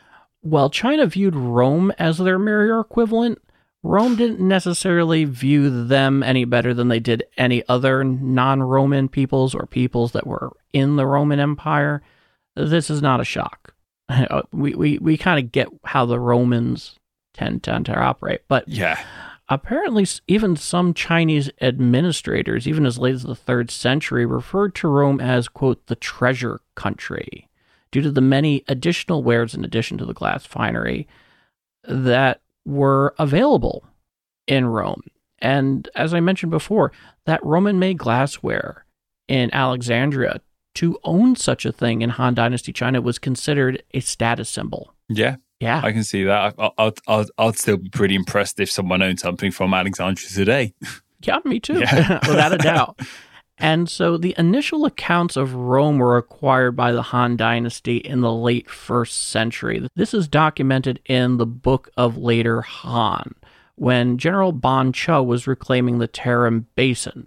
[0.40, 3.42] while China viewed Rome as their mirror equivalent,
[3.82, 9.54] Rome didn't necessarily view them any better than they did any other non Roman peoples
[9.54, 12.02] or peoples that were in the Roman Empire.
[12.66, 13.74] This is not a shock.
[14.10, 16.96] Uh, we, we, we kind of get how the Romans
[17.34, 18.40] tend, tend to operate.
[18.48, 18.98] But Yeah.
[19.50, 25.20] apparently, even some Chinese administrators, even as late as the third century, referred to Rome
[25.20, 27.50] as, quote, the treasure country,
[27.92, 31.06] due to the many additional wares in addition to the glass finery
[31.84, 33.84] that were available
[34.46, 35.02] in Rome.
[35.38, 36.92] And as I mentioned before,
[37.26, 38.86] that Roman made glassware
[39.28, 40.40] in Alexandria,
[40.80, 44.92] to own such a thing in Han Dynasty China was considered a status symbol.
[45.08, 45.80] Yeah, Yeah.
[45.84, 46.54] I can see that.
[46.58, 50.28] I, I, I'd, I'd, I'd still be pretty impressed if someone owned something from Alexandria
[50.28, 50.74] today.
[51.20, 52.20] Yeah, me too, Yeah.
[52.28, 53.00] without a doubt.
[53.60, 58.32] And so the initial accounts of Rome were acquired by the Han Dynasty in the
[58.32, 59.84] late first century.
[59.96, 63.34] This is documented in the Book of Later Han,
[63.74, 67.26] when General Ban Chao was reclaiming the Tarim Basin.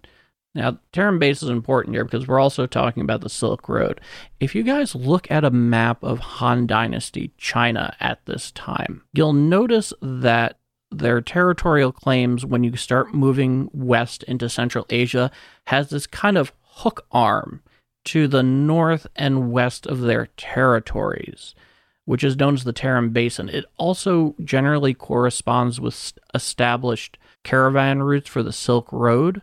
[0.54, 4.02] Now, Tarim Basin is important here because we're also talking about the Silk Road.
[4.40, 9.34] If you guys look at a map of Han Dynasty China at this time, you'll
[9.34, 10.58] notice that
[10.92, 15.32] their territorial claims when you start moving west into Central Asia
[15.68, 17.62] has this kind of hook arm
[18.04, 21.56] to the north and west of their territories,
[22.04, 23.48] which is known as the Tarim Basin.
[23.48, 29.42] It also generally corresponds with established caravan routes for the Silk Road,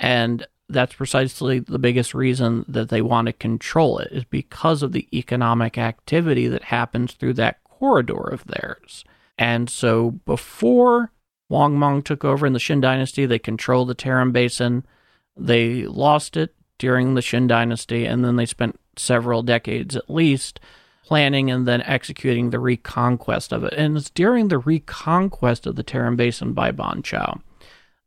[0.00, 4.92] and that's precisely the biggest reason that they want to control it is because of
[4.92, 9.04] the economic activity that happens through that corridor of theirs.
[9.36, 11.12] And so before
[11.48, 14.86] Wang Mang took over in the Qin dynasty, they controlled the Tarim Basin.
[15.36, 20.60] They lost it during the Qin dynasty, and then they spent several decades at least
[21.04, 23.74] planning and then executing the reconquest of it.
[23.74, 27.40] And it's during the reconquest of the Tarim Basin by Ban Chao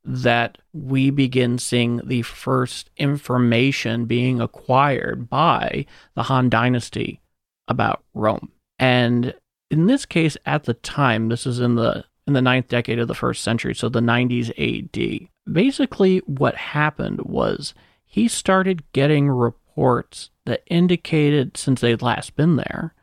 [0.06, 5.86] that we begin seeing the first information being acquired by
[6.16, 7.22] the Han dynasty
[7.68, 8.52] about Rome.
[8.80, 9.34] And
[9.72, 13.08] in this case, at the time, this is in the in the ninth decade of
[13.08, 15.28] the first century, so the 90s AD.
[15.52, 17.74] Basically, what happened was
[18.06, 22.94] he started getting reports that indicated, since they'd last been there,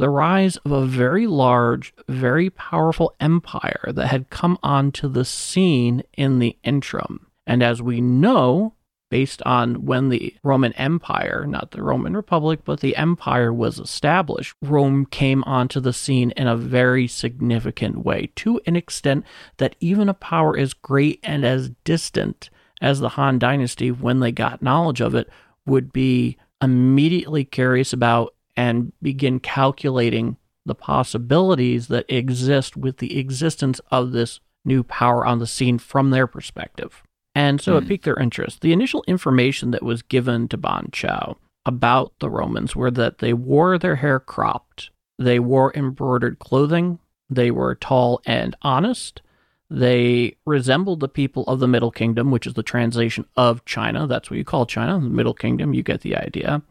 [0.00, 6.02] the rise of a very large, very powerful empire that had come onto the scene
[6.16, 7.26] in the interim.
[7.46, 8.72] And as we know,
[9.10, 14.54] based on when the Roman Empire, not the Roman Republic, but the empire was established,
[14.62, 19.26] Rome came onto the scene in a very significant way, to an extent
[19.58, 22.48] that even a power as great and as distant
[22.80, 25.28] as the Han Dynasty, when they got knowledge of it,
[25.66, 30.36] would be immediately curious about and begin calculating
[30.66, 36.10] the possibilities that exist with the existence of this new power on the scene from
[36.10, 37.02] their perspective.
[37.34, 37.88] And so it hmm.
[37.88, 38.60] piqued their interest.
[38.60, 43.32] The initial information that was given to Ban Chao about the Romans were that they
[43.32, 46.98] wore their hair cropped, they wore embroidered clothing,
[47.28, 49.22] they were tall and honest,
[49.70, 54.06] they resembled the people of the Middle Kingdom, which is the translation of China.
[54.06, 55.74] That's what you call China, the Middle Kingdom.
[55.74, 56.62] You get the idea.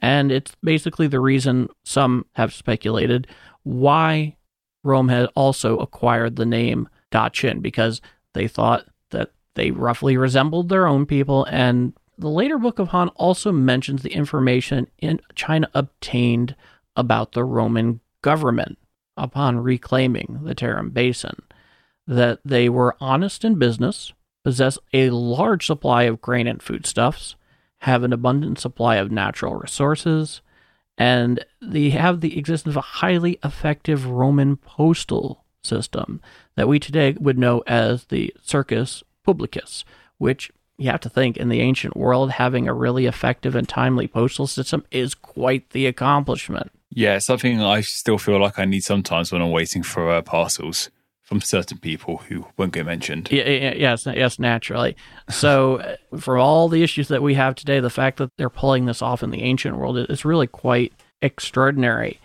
[0.00, 3.26] And it's basically the reason some have speculated
[3.62, 4.36] why
[4.82, 8.00] Rome had also acquired the name Daqin, because
[8.34, 11.44] they thought that they roughly resembled their own people.
[11.44, 16.54] And the later Book of Han also mentions the information in China obtained
[16.96, 18.78] about the Roman government
[19.16, 21.42] upon reclaiming the Tarim Basin
[22.06, 24.12] that they were honest in business,
[24.42, 27.36] possess a large supply of grain and foodstuffs,
[27.80, 30.42] have an abundant supply of natural resources,
[30.98, 36.20] and they have the existence of a highly effective Roman postal system
[36.56, 39.84] that we today would know as the Cursus Publicus,
[40.18, 44.08] which you have to think in the ancient world, having a really effective and timely
[44.08, 46.70] postal system is quite the accomplishment.
[46.90, 50.90] Yeah, something I still feel like I need sometimes when I'm waiting for uh, parcels
[51.30, 53.28] from certain people who won't get mentioned.
[53.30, 54.96] Yeah, yeah, yes, yes, naturally.
[55.28, 55.76] So,
[56.12, 59.00] uh, for all the issues that we have today, the fact that they're pulling this
[59.00, 62.18] off in the ancient world is really quite extraordinary.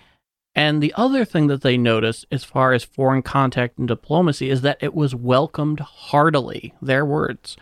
[0.56, 4.62] And the other thing that they noticed as far as foreign contact and diplomacy is
[4.62, 6.74] that it was welcomed heartily.
[6.82, 7.58] Their words.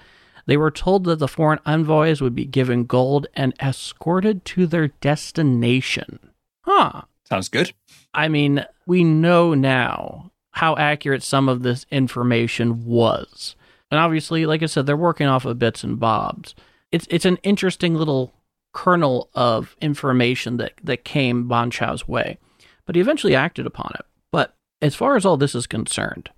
[0.46, 4.88] They were told that the foreign envoys would be given gold and escorted to their
[4.88, 6.20] destination.
[6.62, 7.02] Huh.
[7.28, 7.74] Sounds good.
[8.14, 13.56] I mean, we know now how accurate some of this information was.
[13.92, 16.56] And obviously, like I said, they're working off of bits and bobs.
[16.92, 18.34] It's it's an interesting little
[18.72, 22.38] kernel of information that, that came Ban Chao's way.
[22.86, 24.06] But he eventually acted upon it.
[24.32, 26.30] But as far as all this is concerned,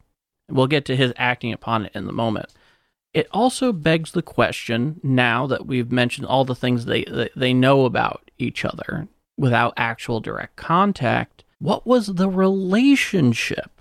[0.49, 2.49] we'll get to his acting upon it in the moment.
[3.13, 7.53] It also begs the question now that we've mentioned all the things they that they
[7.53, 9.07] know about each other
[9.37, 13.74] without actual direct contact, what was the relationship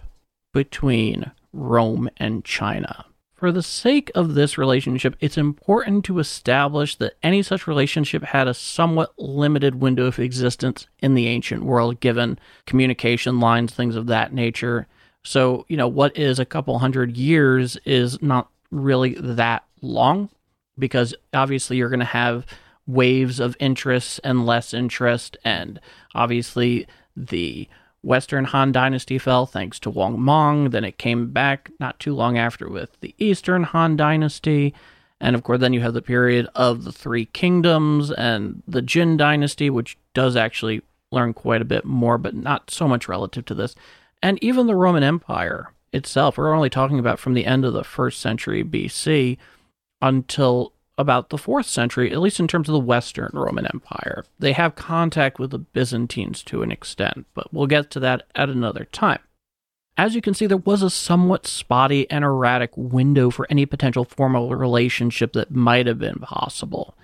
[0.55, 3.05] between Rome and China?
[3.35, 8.49] For the sake of this relationship, it's important to establish that any such relationship had
[8.49, 14.07] a somewhat limited window of existence in the ancient world, given communication lines, things of
[14.07, 14.87] that nature.
[15.25, 20.31] So, you know, what is a couple hundred years is not really that long
[20.79, 22.47] because obviously you're going to have
[22.87, 25.37] waves of interest and less interest.
[25.45, 25.81] And
[26.15, 26.87] obviously,
[27.17, 27.69] the
[28.05, 30.71] Western Han Dynasty fell thanks to Wang Mang.
[30.71, 34.75] Then it came back not too long after with the Eastern Han Dynasty.
[35.21, 39.17] And of course, then you have the period of the Three Kingdoms and the Jin
[39.17, 43.55] Dynasty, which does actually learn quite a bit more, but not so much relative to
[43.55, 43.75] this.
[44.23, 47.85] And even the Roman Empire itself, we're only talking about from the end of the
[47.85, 49.39] first century BC
[50.03, 54.25] until about the fourth century, at least in terms of the Western Roman Empire.
[54.39, 58.49] They have contact with the Byzantines to an extent, but we'll get to that at
[58.49, 59.21] another time.
[59.97, 64.05] As you can see, there was a somewhat spotty and erratic window for any potential
[64.05, 66.97] formal relationship that might have been possible.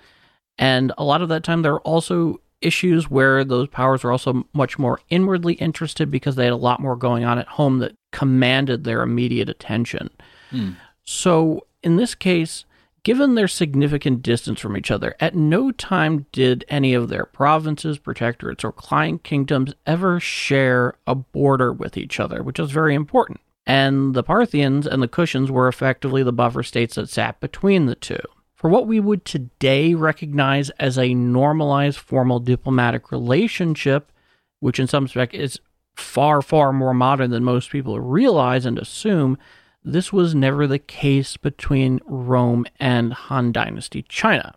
[0.57, 4.45] And a lot of that time, there are also issues where those powers were also
[4.53, 7.95] much more inwardly interested because they had a lot more going on at home that
[8.11, 10.09] commanded their immediate attention.
[10.51, 10.71] Hmm.
[11.03, 12.65] So, in this case,
[13.03, 17.97] given their significant distance from each other, at no time did any of their provinces,
[17.97, 23.39] protectorates, or client kingdoms ever share a border with each other, which was very important.
[23.65, 27.95] And the Parthians and the Kushans were effectively the buffer states that sat between the
[27.95, 28.19] two.
[28.55, 34.11] For what we would today recognize as a normalized formal diplomatic relationship,
[34.59, 35.59] which in some respect is
[35.95, 39.37] far, far more modern than most people realize and assume,
[39.83, 44.55] this was never the case between Rome and Han Dynasty China.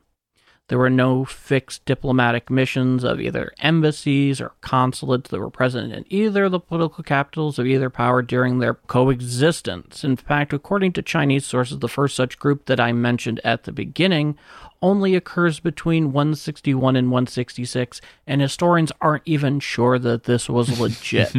[0.69, 6.07] There were no fixed diplomatic missions of either embassies or consulates that were present in
[6.09, 10.05] either of the political capitals of either power during their coexistence.
[10.05, 13.73] In fact, according to Chinese sources, the first such group that I mentioned at the
[13.73, 14.39] beginning
[14.81, 21.35] only occurs between 161 and 166, and historians aren't even sure that this was legit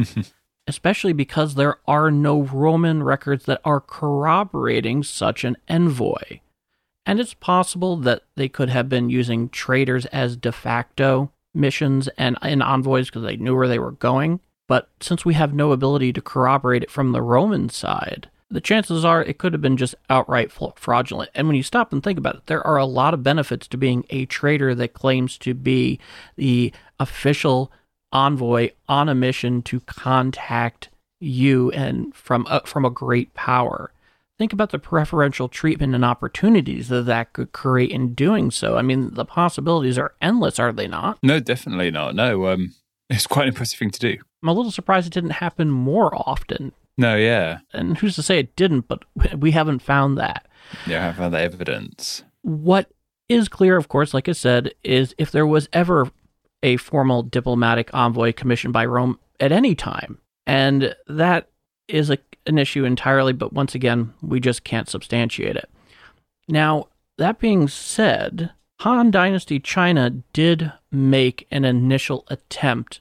[0.68, 6.40] especially because there are no Roman records that are corroborating such an envoy.
[7.06, 12.38] And it's possible that they could have been using traders as de facto missions and,
[12.42, 14.40] and envoys because they knew where they were going.
[14.68, 19.06] But since we have no ability to corroborate it from the Roman side, the chances
[19.06, 21.30] are it could have been just outright fraudulent.
[21.36, 23.78] And when you stop and think about it, there are a lot of benefits to
[23.78, 26.00] being a trader that claims to be
[26.36, 27.72] the official
[28.12, 30.90] envoy on a mission to contact
[31.20, 33.92] you and from a, from a great power.
[34.38, 38.78] Think about the preferential treatment and opportunities that that could create in doing so.
[38.78, 41.18] I mean, the possibilities are endless, are they not?
[41.24, 42.16] No, definitely not.
[42.16, 42.74] No, um,
[43.10, 44.18] it's quite an impressive thing to do.
[44.44, 46.74] I'm a little surprised it didn't happen more often.
[46.98, 47.60] No, yeah.
[47.74, 49.04] And who's to say it didn't, but
[49.38, 50.46] we haven't found that.
[50.86, 52.24] Yeah, I haven't found that evidence.
[52.42, 52.90] What
[53.30, 56.10] is clear, of course, like I said, is if there was ever
[56.66, 61.50] a formal diplomatic envoy commissioned by Rome at any time, and that
[61.88, 65.70] is a, an issue entirely, but once again, we just can't substantiate it.
[66.48, 66.88] Now,
[67.20, 73.00] that being said, Han Dynasty China did make an initial attempt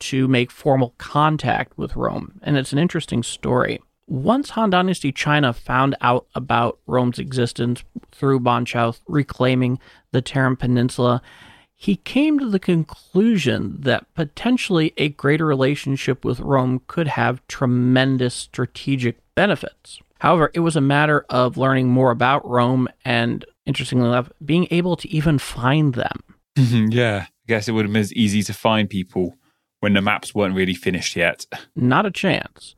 [0.00, 3.80] to make formal contact with Rome, and it's an interesting story.
[4.08, 9.78] Once Han Dynasty China found out about Rome's existence through Ban Chao reclaiming
[10.10, 11.22] the Tarim Peninsula,
[11.78, 18.34] he came to the conclusion that potentially a greater relationship with Rome could have tremendous
[18.34, 20.00] strategic benefits.
[20.20, 24.96] However, it was a matter of learning more about Rome and, interestingly enough, being able
[24.96, 26.18] to even find them.
[26.56, 29.36] Mm-hmm, yeah, I guess it would have been as easy to find people
[29.80, 31.44] when the maps weren't really finished yet.
[31.76, 32.74] Not a chance.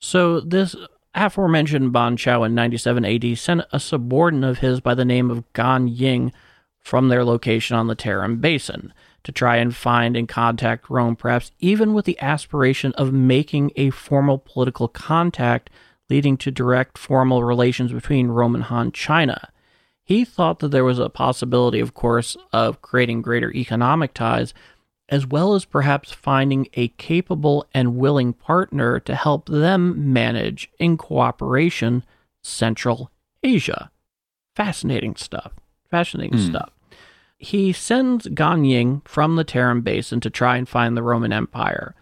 [0.00, 0.74] So, this
[1.14, 5.50] aforementioned Ban Chao in 97 AD sent a subordinate of his by the name of
[5.52, 6.32] Gan Ying
[6.80, 11.52] from their location on the Tarim Basin to try and find and contact Rome, perhaps
[11.58, 15.70] even with the aspiration of making a formal political contact
[16.08, 19.50] leading to direct formal relations between Rome and Han China.
[20.02, 24.52] He thought that there was a possibility, of course, of creating greater economic ties,
[25.08, 30.96] as well as perhaps finding a capable and willing partner to help them manage, in
[30.96, 32.04] cooperation,
[32.42, 33.10] Central
[33.44, 33.90] Asia.
[34.56, 35.59] Fascinating stuff
[35.90, 36.46] fascinating mm.
[36.46, 36.70] stuff.
[37.38, 41.94] He sends Gan Ying from the Tarim Basin to try and find the Roman Empire.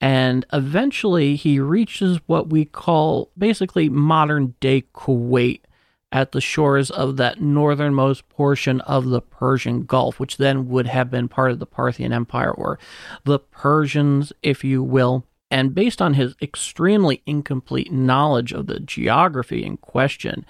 [0.00, 5.62] And eventually he reaches what we call basically modern day Kuwait
[6.10, 11.10] at the shores of that northernmost portion of the Persian Gulf, which then would have
[11.10, 12.78] been part of the Parthian Empire or
[13.24, 15.24] the Persians, if you will.
[15.50, 20.46] And based on his extremely incomplete knowledge of the geography in question,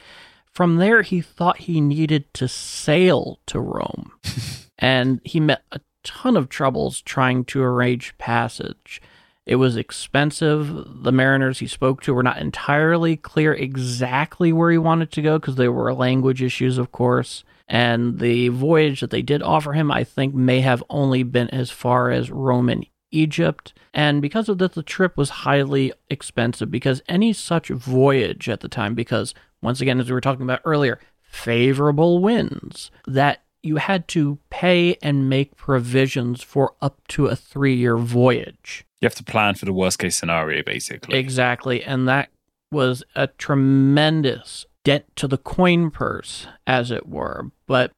[0.52, 4.12] from there, he thought he needed to sail to Rome,
[4.78, 9.00] and he met a ton of troubles trying to arrange passage.
[9.46, 11.02] It was expensive.
[11.02, 15.38] The mariners he spoke to were not entirely clear exactly where he wanted to go
[15.38, 17.44] because there were language issues, of course.
[17.66, 21.70] And the voyage that they did offer him, I think, may have only been as
[21.70, 23.72] far as Rome and Egypt.
[23.94, 28.68] And because of this, the trip was highly expensive because any such voyage at the
[28.68, 34.08] time, because once again, as we were talking about earlier, favorable winds that you had
[34.08, 38.84] to pay and make provisions for up to a three year voyage.
[39.00, 41.18] You have to plan for the worst case scenario, basically.
[41.18, 41.84] Exactly.
[41.84, 42.30] And that
[42.70, 47.50] was a tremendous dent to the coin purse, as it were.
[47.66, 47.92] But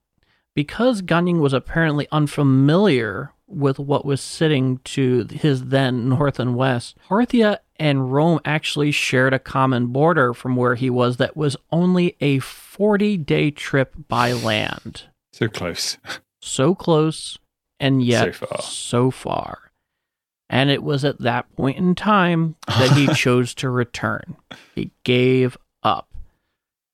[0.54, 6.54] because Gan Ying was apparently unfamiliar with what was sitting to his then north and
[6.54, 11.56] west, Parthia and Rome actually shared a common border from where he was that was
[11.72, 15.04] only a 40 day trip by land.
[15.32, 15.96] So close.
[16.42, 17.38] so close,
[17.80, 18.62] and yet so far.
[18.62, 19.58] so far.
[20.50, 24.36] And it was at that point in time that he chose to return.
[24.74, 26.08] He gave up.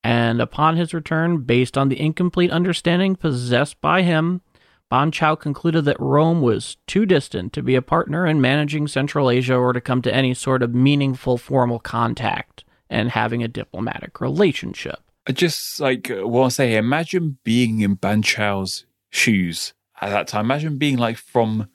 [0.05, 4.41] And upon his return, based on the incomplete understanding possessed by him
[4.89, 9.31] Ban Chao concluded that Rome was too distant to be a partner in managing Central
[9.31, 14.21] Asia or to come to any sort of meaningful formal contact and having a diplomatic
[14.21, 15.01] relationship.
[15.27, 20.29] I just like uh, what I say, imagine being in Ban Chao's shoes at that
[20.29, 20.45] time.
[20.45, 21.69] Imagine being like from,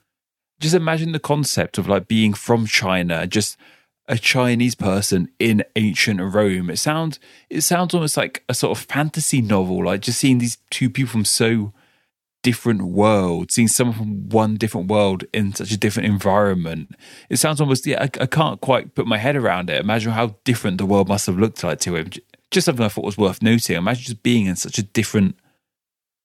[0.62, 3.58] just imagine the concept of like being from China, just
[4.08, 6.70] a Chinese person in ancient Rome.
[6.70, 7.20] It sounds,
[7.50, 11.12] it sounds almost like a sort of fantasy novel, like just seeing these two people
[11.12, 11.74] from so
[12.44, 16.96] different world, seeing someone from one different world in such a different environment.
[17.30, 19.82] It sounds almost, yeah, I, I, can't quite put my head around it.
[19.82, 22.10] Imagine how different the world must have looked like to him.
[22.50, 23.78] Just something I thought was worth noting.
[23.78, 25.36] Imagine just being in such a different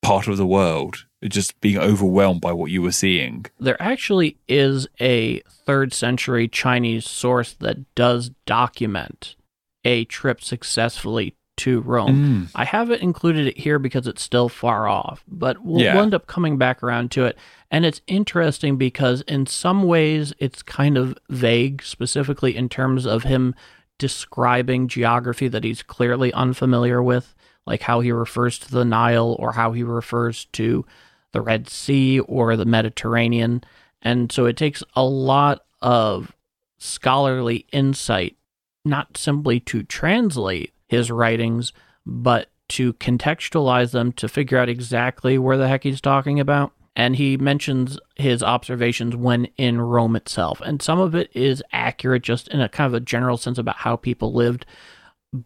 [0.02, 3.46] part of the world, just being overwhelmed by what you were seeing.
[3.58, 9.36] There actually is a third century Chinese source that does document
[9.84, 12.46] a trip successfully to Rome.
[12.46, 12.50] Mm.
[12.54, 15.94] I haven't included it here because it's still far off, but we'll, Yeah.
[15.94, 17.36] we'll end up coming back around to it.
[17.70, 23.24] And it's interesting because in some ways it's kind of vague, specifically in terms of
[23.24, 23.54] him
[23.98, 27.34] describing geography that he's clearly unfamiliar with,
[27.66, 30.84] like how he refers to the Nile or how he refers to
[31.32, 33.64] the Red Sea or the Mediterranean.
[34.02, 36.32] And so it takes a lot of
[36.78, 38.36] scholarly insight,
[38.84, 41.72] not simply to translate his writings,
[42.04, 46.72] but to contextualize them to figure out exactly where the heck he's talking about.
[46.94, 50.62] And he mentions his observations when in Rome itself.
[50.62, 53.76] And some of it is accurate just in a kind of a general sense about
[53.76, 54.64] how people lived.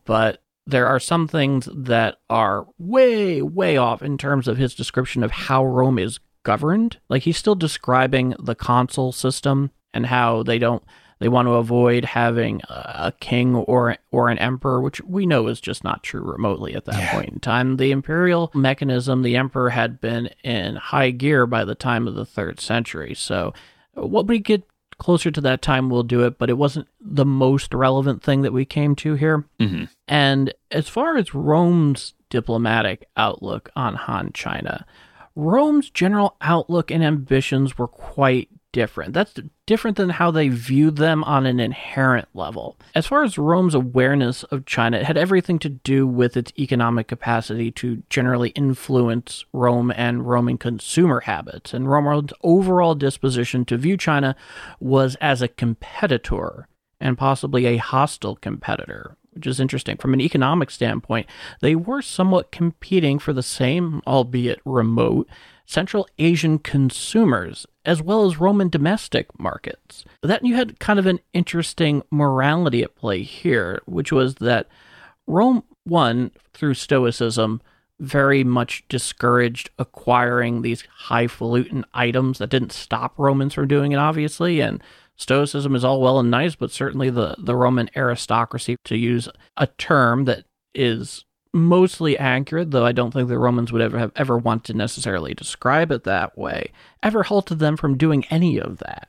[0.04, 5.24] But there are some things that are way, way off in terms of his description
[5.24, 6.98] of how Rome is governed.
[7.08, 10.84] Like he's still describing the consul system and how they don't
[11.20, 15.60] they want to avoid having a king or or an emperor, which we know is
[15.60, 17.12] just not true remotely at that Yeah.
[17.12, 17.76] point in time.
[17.76, 22.26] The imperial mechanism, the emperor had been in high gear by the time of the
[22.26, 23.14] third century.
[23.14, 23.54] So,
[23.94, 24.64] what we get
[24.98, 26.38] closer to that time, we'll do it.
[26.38, 29.44] But it wasn't the most relevant thing that we came to here.
[29.58, 34.84] hmm And as far as Rome's diplomatic outlook on Han China,
[35.36, 39.12] Rome's general outlook and ambitions were quite different.
[39.12, 39.34] That's
[39.66, 42.78] different than how they viewed them on an inherent level.
[42.94, 47.08] As far as Rome's awareness of China, it had everything to do with its economic
[47.08, 51.74] capacity to generally influence Rome and Roman consumer habits.
[51.74, 54.36] And Rome's overall disposition to view China
[54.78, 56.68] was as a competitor
[57.00, 59.96] and possibly a hostile competitor, which is interesting.
[59.96, 61.26] From an economic standpoint,
[61.60, 65.28] they were somewhat competing for the same, albeit remote,
[65.64, 70.04] Central Asian consumers, as well as Roman domestic markets.
[70.22, 74.68] That you had kind of an interesting morality at play here, which was that
[75.26, 77.60] Rome, one, through Stoicism,
[77.98, 84.60] very much discouraged acquiring these highfalutin items that didn't stop Romans from doing it, obviously.
[84.60, 84.82] And
[85.16, 89.66] Stoicism is all well and nice, but certainly the, the Roman aristocracy, to use a
[89.66, 90.44] term that
[90.74, 94.74] is mostly accurate, though I don't think the Romans would ever have ever want to
[94.74, 96.72] necessarily describe it that way,
[97.02, 99.08] ever halted them from doing any of that.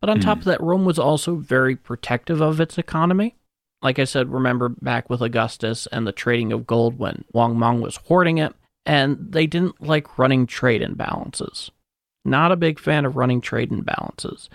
[0.00, 0.40] But on top hmm.
[0.40, 3.36] of that, Rome was also very protective of its economy.
[3.82, 7.80] Like I said, remember back with Augustus and the trading of gold when Wang Mang
[7.80, 8.54] was hoarding it,
[8.86, 11.70] and they didn't like running trade imbalances.
[12.24, 14.48] Not a big fan of running trade imbalances.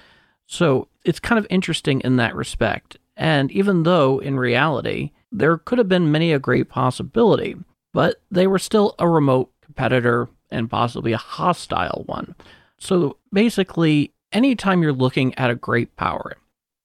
[0.47, 2.97] So it's kind of interesting in that respect.
[3.15, 7.55] And even though in reality, there could have been many a great possibility,
[7.93, 12.35] but they were still a remote competitor and possibly a hostile one.
[12.79, 16.37] So basically, anytime you're looking at a great power,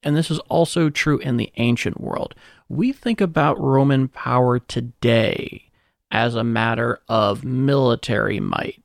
[0.03, 2.35] and this is also true in the ancient world,
[2.69, 5.71] we think about Roman power today
[6.11, 8.84] as a matter of military might,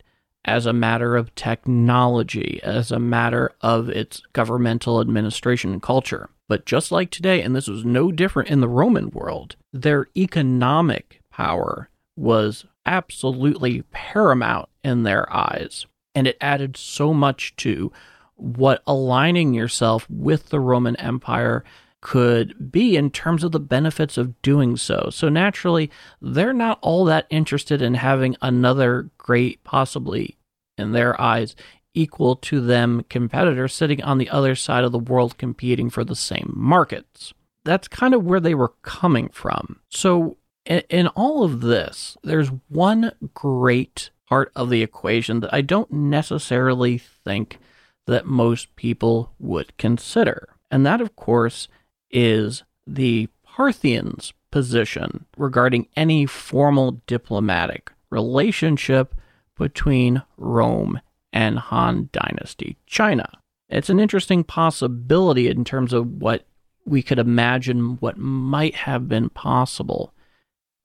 [0.49, 6.27] as a matter of technology, as a matter of its governmental administration and culture.
[6.47, 11.21] But just like today, and this was no different in the Roman world, their economic
[11.31, 15.85] power was absolutely paramount in their eyes.
[16.15, 17.91] And it added so much to
[18.35, 21.63] what aligning yourself with the Roman Empire
[22.01, 25.09] could be in terms of the benefits of doing so.
[25.11, 30.37] So naturally, they're not all that interested in having another great, possibly
[30.79, 31.55] in their eyes,
[31.93, 36.15] equal to them competitor sitting on the other side of the world competing for the
[36.15, 37.33] same markets.
[37.65, 39.79] That's kind of where they were coming from.
[39.89, 45.61] So, in, in all of this, there's one great part of the equation that I
[45.61, 47.59] don't necessarily think
[48.07, 50.49] that most people would consider.
[50.71, 51.67] And that, of course,
[52.11, 59.15] is the Parthians' position regarding any formal diplomatic relationship
[59.59, 60.99] between Rome
[61.31, 63.29] and Han Dynasty China.
[63.69, 66.45] It's an interesting possibility in terms of what
[66.85, 70.11] we could imagine what might have been possible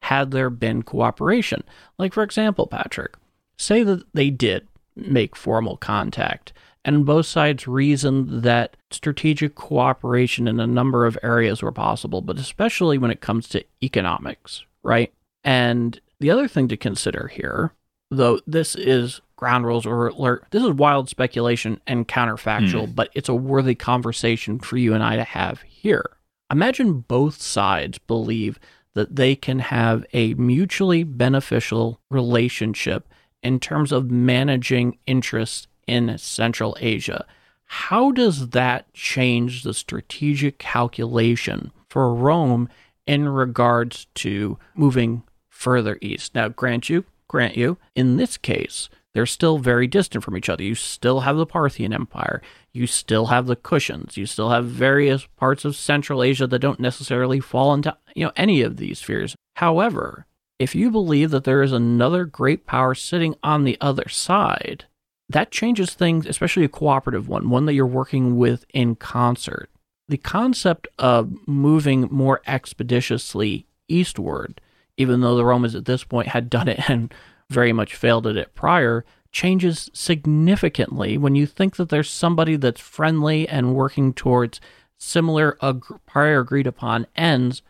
[0.02, 1.62] had there been cooperation.
[1.96, 3.14] Like, for example, Patrick,
[3.56, 6.52] say that they did make formal contact
[6.84, 12.38] and both sides reasoned that strategic cooperation in a number of areas were possible, but
[12.38, 15.12] especially when it comes to economics, right?
[15.42, 17.72] And the other thing to consider here,
[18.14, 22.92] though this is ground rules or alert, this is wild speculation and counterfactual, hmm.
[22.92, 26.10] but it's a worthy conversation for you and I to have here.
[26.50, 28.58] Imagine both sides believe
[28.94, 33.08] that they can have a mutually beneficial relationship
[33.42, 37.26] in terms of managing interests in Central Asia.
[37.64, 42.68] How does that change the strategic calculation for Rome
[43.06, 46.34] in regards to moving further east.
[46.34, 47.04] Now, grant you,
[47.34, 50.62] grant you, in this case, they're still very distant from each other.
[50.62, 52.40] You still have the Parthian Empire.
[52.72, 54.16] You still have the Kushans.
[54.16, 58.30] You still have various parts of Central Asia that don't necessarily fall into you know
[58.36, 59.34] any of these spheres.
[59.56, 60.26] However,
[60.60, 64.84] if you believe that there is another great power sitting on the other side,
[65.28, 69.70] that changes things, especially a cooperative one, one that you're working with in concert.
[70.06, 74.60] The concept of moving more expeditiously eastward,
[74.96, 77.12] even though the Romans at this point had done it and
[77.50, 82.80] very much failed at it prior, changes significantly when you think that there's somebody that's
[82.80, 84.60] friendly and working towards
[84.96, 87.62] similar ag- prior agreed upon ends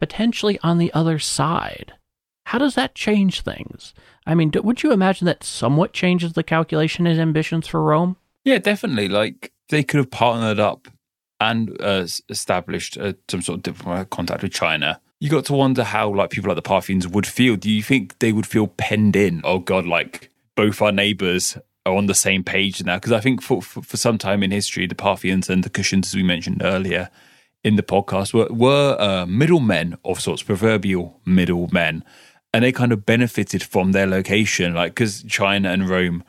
[0.00, 1.94] potentially on the other side.
[2.46, 3.94] How does that change things?
[4.26, 8.16] I mean, would you imagine that somewhat changes the calculation and ambitions for Rome?
[8.44, 9.08] Yeah, definitely.
[9.08, 10.88] Like they could have partnered up
[11.40, 15.84] and uh, established uh, some sort of diplomatic contact with China you got to wonder
[15.84, 17.54] how like people like the Parthians would feel.
[17.54, 19.40] Do you think they would feel penned in?
[19.44, 22.96] Oh God, like both our neighbors are on the same page now.
[22.96, 26.06] Because I think for, for, for some time in history, the Parthians and the Kushans,
[26.06, 27.08] as we mentioned earlier
[27.62, 32.02] in the podcast, were were uh, middlemen of sorts, proverbial middlemen,
[32.52, 36.24] and they kind of benefited from their location, like because China and Rome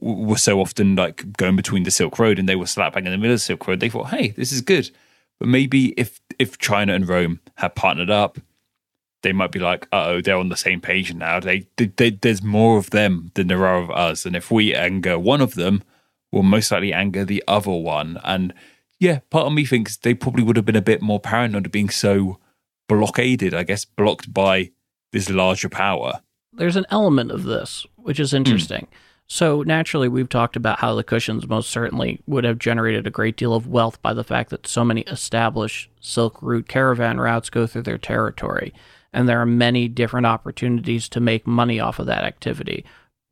[0.00, 3.12] were so often like going between the Silk Road, and they were slap bang in
[3.12, 3.78] the middle of the Silk Road.
[3.78, 4.90] They thought, hey, this is good
[5.38, 8.38] but maybe if if China and Rome had partnered up,
[9.22, 11.40] they might be like, oh, they're on the same page now.
[11.40, 14.74] They, they, they, there's more of them than there are of us, and if we
[14.74, 15.82] anger one of them,
[16.30, 18.20] we'll most likely anger the other one.
[18.24, 18.54] And
[19.00, 21.72] yeah, part of me thinks they probably would have been a bit more paranoid of
[21.72, 22.38] being so
[22.88, 24.70] blockaded, I guess, blocked by
[25.12, 26.20] this larger power.
[26.52, 28.86] There's an element of this which is interesting.
[28.90, 28.96] Mm.
[29.28, 33.36] So naturally, we've talked about how the Kushans most certainly would have generated a great
[33.36, 37.66] deal of wealth by the fact that so many established Silk Route caravan routes go
[37.66, 38.72] through their territory,
[39.12, 42.84] and there are many different opportunities to make money off of that activity.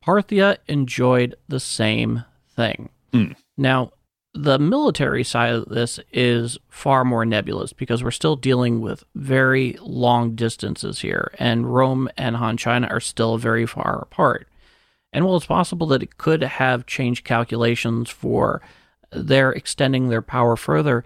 [0.05, 2.89] Parthia enjoyed the same thing.
[3.13, 3.35] Mm.
[3.57, 3.91] Now,
[4.33, 9.77] the military side of this is far more nebulous because we're still dealing with very
[9.81, 14.49] long distances here, and Rome and Han China are still very far apart.
[15.15, 18.61] And while it's possible that it could have changed calculations for
[19.13, 21.05] their extending their power further,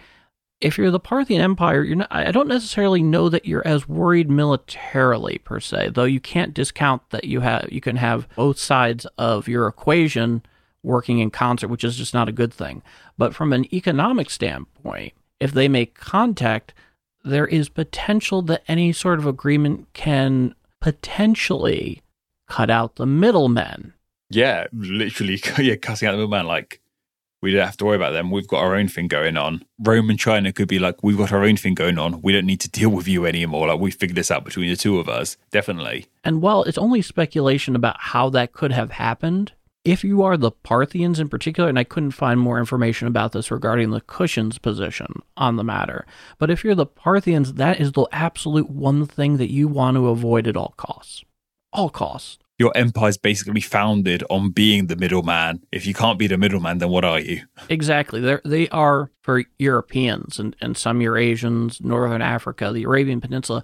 [0.59, 4.27] if you're the Parthian Empire, you're not, I don't necessarily know that you're as worried
[4.27, 9.05] militarily per se, though you can't discount that you have you can have both sides
[9.19, 10.41] of your equation
[10.81, 12.81] working in concert, which is just not a good thing.
[13.15, 16.73] But from an economic standpoint, if they make contact,
[17.23, 22.01] there is potential that any sort of agreement can potentially
[22.47, 23.93] cut out the middlemen
[24.29, 26.45] yeah, literally, yeah, cutting out the middleman.
[26.45, 26.81] Like,
[27.41, 28.31] we don't have to worry about them.
[28.31, 29.63] We've got our own thing going on.
[29.79, 32.21] Rome and China could be like, we've got our own thing going on.
[32.21, 33.67] We don't need to deal with you anymore.
[33.67, 35.37] Like, we figured this out between the two of us.
[35.51, 36.07] Definitely.
[36.23, 39.53] And while it's only speculation about how that could have happened,
[39.85, 43.49] if you are the Parthians in particular, and I couldn't find more information about this
[43.49, 45.07] regarding the Kushans' position
[45.37, 46.05] on the matter,
[46.37, 50.09] but if you're the Parthians, that is the absolute one thing that you want to
[50.09, 51.23] avoid at all costs.
[51.71, 55.61] All costs your empire's basically founded on being the middleman.
[55.71, 57.43] If you can't be the middleman, then what are you?
[57.69, 58.19] Exactly.
[58.19, 63.63] They're, they are for Europeans and, and some Eurasians, Northern Africa, the Arabian Peninsula.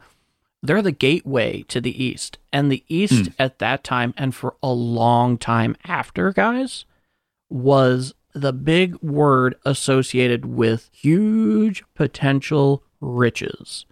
[0.63, 2.38] They're the gateway to the East.
[2.53, 3.34] And the East mm.
[3.38, 6.85] at that time and for a long time after, guys,
[7.49, 13.85] was the big word associated with huge potential riches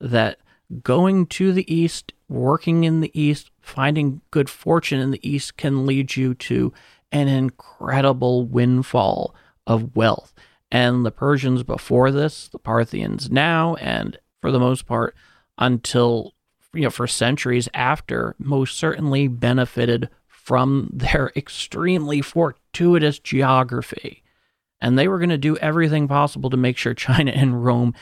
[0.00, 0.38] that
[0.82, 5.86] going to the East, working in the East, finding good fortune in the East can
[5.86, 6.72] lead you to
[7.12, 9.34] an incredible windfall
[9.66, 10.32] of wealth.
[10.70, 15.16] And the Persians before this, the Parthians now, and for the most part,
[15.58, 16.34] until,
[16.72, 24.22] you know, for centuries after, most certainly benefited from their extremely fortuitous geography.
[24.80, 27.94] And they were going to do everything possible to make sure China and Rome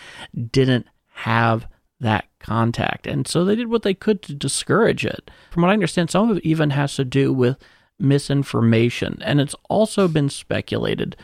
[0.52, 1.66] didn't have
[2.00, 3.06] that contact.
[3.06, 5.30] And so they did what they could to discourage it.
[5.50, 7.56] From what I understand, some of it even has to do with
[7.98, 9.18] misinformation.
[9.24, 11.16] And it's also been speculated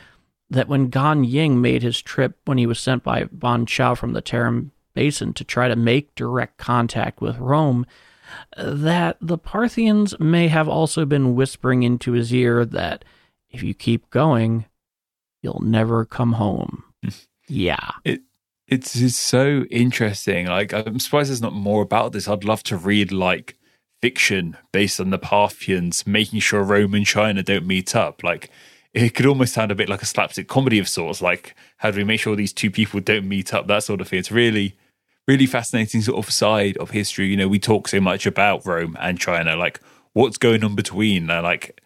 [0.50, 4.12] that when Gan Ying made his trip when he was sent by Ban Chao from
[4.12, 7.86] the Tarim Basin to try to make direct contact with Rome,
[8.56, 13.04] that the Parthians may have also been whispering into his ear that
[13.50, 14.66] if you keep going,
[15.42, 16.84] you'll never come home.
[17.48, 17.92] yeah.
[18.04, 18.22] It
[18.68, 20.46] it's, so interesting.
[20.46, 22.28] Like, I'm surprised there's not more about this.
[22.28, 23.56] I'd love to read like
[24.00, 28.22] fiction based on the Parthians making sure Rome and China don't meet up.
[28.22, 28.50] Like,
[28.92, 31.20] it could almost sound a bit like a slapstick comedy of sorts.
[31.20, 33.66] Like, how do we make sure these two people don't meet up?
[33.66, 34.20] That sort of thing.
[34.20, 34.76] It's really,
[35.26, 37.26] really fascinating sort of side of history.
[37.26, 39.80] You know, we talk so much about Rome and China, like
[40.12, 41.80] what's going on between, uh, like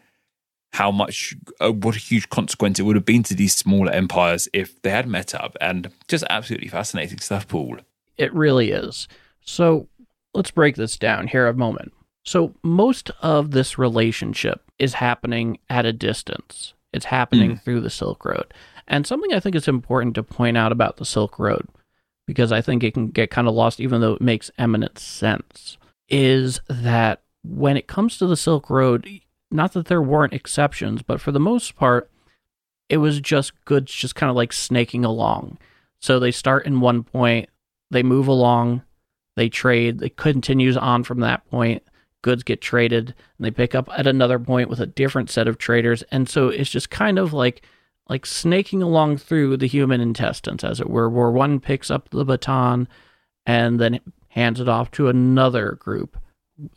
[0.72, 4.48] how much, uh, what a huge consequence it would have been to these smaller empires
[4.52, 7.78] if they had met up, and just absolutely fascinating stuff, Paul.
[8.16, 9.08] It really is.
[9.40, 9.88] So
[10.34, 11.92] let's break this down here a moment.
[12.24, 16.74] So most of this relationship is happening at a distance.
[16.92, 17.62] It's happening mm.
[17.62, 18.52] through the Silk Road.
[18.86, 21.66] And something I think is important to point out about the Silk Road,
[22.26, 25.78] because I think it can get kind of lost even though it makes eminent sense,
[26.08, 29.08] is that when it comes to the Silk Road,
[29.50, 32.10] not that there weren't exceptions, but for the most part,
[32.88, 35.58] it was just goods just kind of like snaking along.
[36.00, 37.48] So they start in one point,
[37.90, 38.82] they move along,
[39.36, 41.82] they trade, it continues on from that point.
[42.22, 45.56] Goods get traded, and they pick up at another point with a different set of
[45.56, 47.62] traders, and so it's just kind of like
[48.08, 52.24] like snaking along through the human intestines, as it were, where one picks up the
[52.24, 52.88] baton
[53.44, 56.16] and then hands it off to another group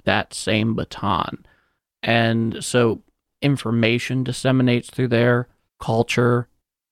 [0.03, 1.45] that same baton.
[2.03, 3.03] And so
[3.41, 5.47] information disseminates through there,
[5.79, 6.47] culture,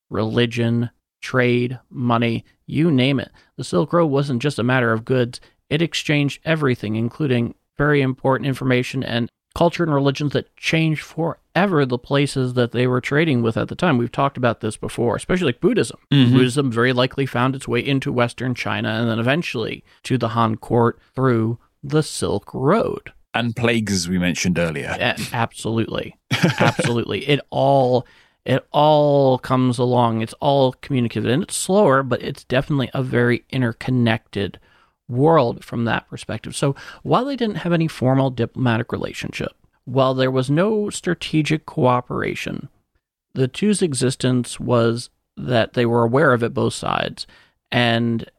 [0.10, 0.90] religion,
[1.22, 3.32] trade, money, you name it.
[3.58, 8.48] The Silk Road wasn't just a matter of goods, it exchanged everything, including very important
[8.48, 13.58] information and culture and religions that changed forever the places that they were trading with
[13.58, 13.98] at the time.
[13.98, 16.00] We've talked about this before, especially like Buddhism.
[16.12, 16.34] Mm-hmm.
[16.34, 20.56] Buddhism very likely found its way into Western China and then eventually to the Han
[20.58, 23.12] court through the Silk Road.
[23.34, 24.96] And plagues, as we mentioned earlier.
[24.98, 26.18] Yeah, absolutely.
[26.60, 27.20] absolutely.
[27.30, 28.08] It all
[28.46, 30.22] it all comes along.
[30.22, 34.60] It's all communicative and it's slower, but it's definitely a very interconnected
[35.08, 36.56] world from that perspective.
[36.56, 39.52] So while they didn't have any formal diplomatic relationship,
[39.86, 42.70] while there was no strategic cooperation,
[43.34, 47.28] the two's existence was that they were aware of it both sides
[47.72, 48.30] and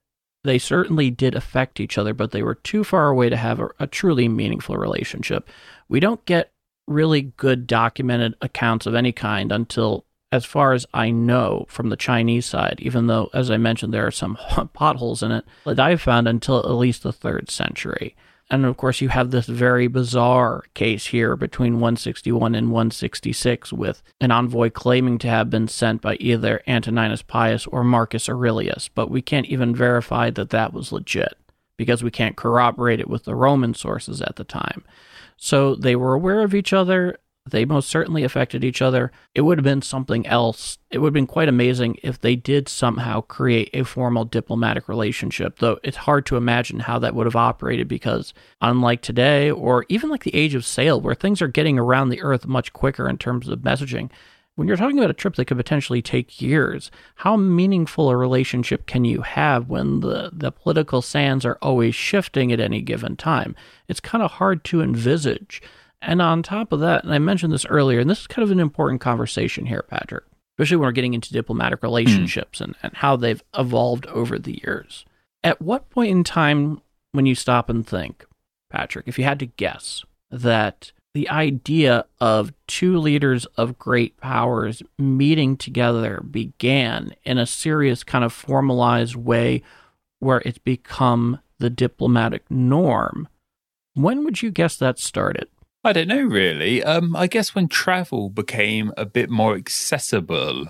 [0.44, 3.68] they certainly did affect each other, but they were too far away to have a,
[3.78, 5.48] a truly meaningful relationship.
[5.88, 6.52] We don't get
[6.86, 11.96] really good documented accounts of any kind until as far as I know from the
[11.96, 14.38] Chinese side, even though, as I mentioned, there are some
[14.72, 18.14] potholes in it, that I've found until at least the third century.
[18.51, 24.02] And of course, you have this very bizarre case here between 161 and 166 with
[24.20, 29.10] an envoy claiming to have been sent by either Antoninus Pius or Marcus Aurelius, but
[29.10, 31.39] we can't even verify that that was legit
[31.77, 34.85] because we can't corroborate it with the Roman sources at the time.
[35.36, 37.18] So they were aware of each other.
[37.48, 39.10] They most certainly affected each other.
[39.34, 40.78] It would have been something else.
[40.90, 45.58] It would have been quite amazing if they did somehow create a formal diplomatic relationship,
[45.58, 50.10] though it's hard to imagine how that would have operated because, unlike today, or even
[50.10, 53.16] like the age of sail, where things are getting around the earth much quicker in
[53.16, 54.10] terms of messaging,
[54.56, 58.84] when you're talking about a trip that could potentially take years, how meaningful a relationship
[58.84, 63.56] can you have when the, the political sands are always shifting at any given time?
[63.88, 65.62] It's kind of hard to envisage
[66.02, 68.51] and on top of that, and I mentioned this earlier, and this is kind of
[68.51, 70.24] an important conversation here, Patrick,
[70.56, 75.05] especially when we're getting into diplomatic relationships and, and how they've evolved over the years.
[75.43, 76.81] At what point in time,
[77.12, 78.24] when you stop and think,
[78.70, 84.82] Patrick, if you had to guess, that the idea of two leaders of great powers
[84.98, 89.62] meeting together began in a serious kind of formalized way
[90.20, 93.28] where it's become the diplomatic norm,
[93.94, 95.48] when would you guess that started?
[95.85, 96.82] I don't know really.
[96.82, 100.66] Um, I guess when travel became a bit more accessible,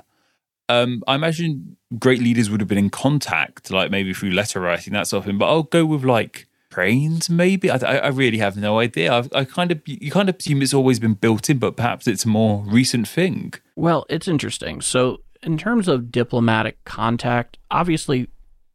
[0.69, 4.93] um, I imagine great leaders would have been in contact, like maybe through letter writing,
[4.93, 5.39] that sort of thing.
[5.39, 7.71] But I'll go with like trains, maybe.
[7.71, 9.13] I, I really have no idea.
[9.13, 12.07] I've, I kind of you kind of assume it's always been built in, but perhaps
[12.07, 13.55] it's a more recent thing.
[13.75, 14.81] Well, it's interesting.
[14.81, 18.29] So, in terms of diplomatic contact, obviously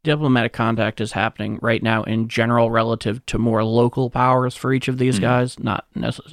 [0.06, 4.88] diplomatic contact is happening right now in general relative to more local powers for each
[4.88, 5.22] of these mm.
[5.22, 5.86] guys, not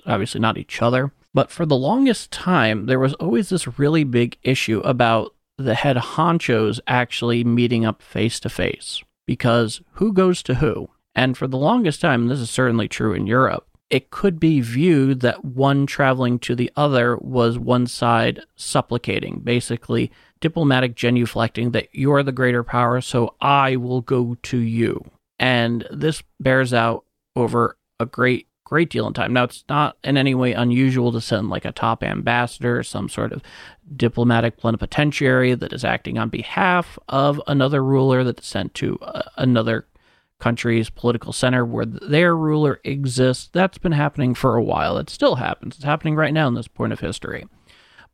[0.07, 1.11] obviously not each other.
[1.35, 5.97] But for the longest time, there was always this really big issue about the head
[5.97, 10.90] honchos actually meeting up face to face because who goes to who?
[11.15, 15.20] And for the longest time, this is certainly true in Europe, it could be viewed
[15.20, 20.11] that one traveling to the other was one side supplicating, basically
[20.43, 25.02] diplomatic genuflecting that you're the greater power, so I will go to you.
[25.39, 27.05] And this bears out
[27.35, 29.32] over a great, great deal in time.
[29.32, 33.32] Now, it's not in any way unusual to send like a top ambassador, some sort
[33.32, 33.43] of
[33.97, 39.86] diplomatic plenipotentiary that is acting on behalf of another ruler that's sent to uh, another
[40.40, 43.48] country's political center where their ruler exists.
[43.52, 44.98] That's been happening for a while.
[44.98, 45.77] It still happens.
[45.77, 47.47] It's happening right now in this point of history.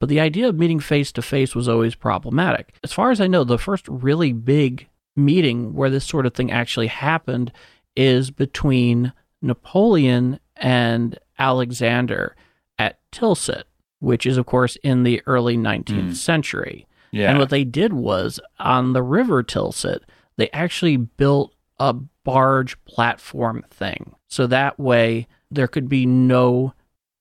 [0.01, 2.75] But the idea of meeting face to face was always problematic.
[2.85, 6.53] As far as I know, the first really big meeting where this sort of thing
[6.53, 7.53] actually happened
[7.97, 9.13] is between
[9.43, 12.37] Napoleon and Alexander
[12.79, 13.65] at Tilsit,
[13.99, 16.13] which is, of course, in the early 19th hmm.
[16.13, 16.87] century.
[17.11, 17.31] Yeah.
[17.31, 20.01] And what they did was on the river Tilsit,
[20.37, 24.15] they actually built a barge platform thing.
[24.29, 26.75] So that way there could be no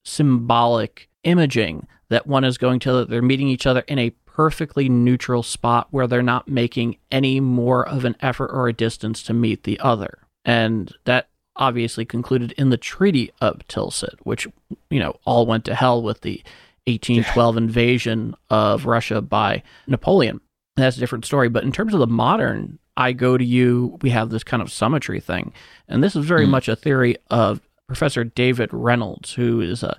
[0.03, 5.43] symbolic imaging that one is going to, they're meeting each other in a perfectly neutral
[5.43, 9.63] spot where they're not making any more of an effort or a distance to meet
[9.63, 10.19] the other.
[10.45, 14.47] And that obviously concluded in the Treaty of Tilsit, which,
[14.89, 16.43] you know, all went to hell with the
[16.85, 20.39] 1812 invasion of Russia by Napoleon.
[20.75, 21.49] That's a different story.
[21.49, 24.71] But in terms of the modern, I go to you, we have this kind of
[24.71, 25.51] symmetry thing.
[25.87, 26.51] And this is very hmm.
[26.51, 29.97] much a theory of Professor David Reynolds, who is a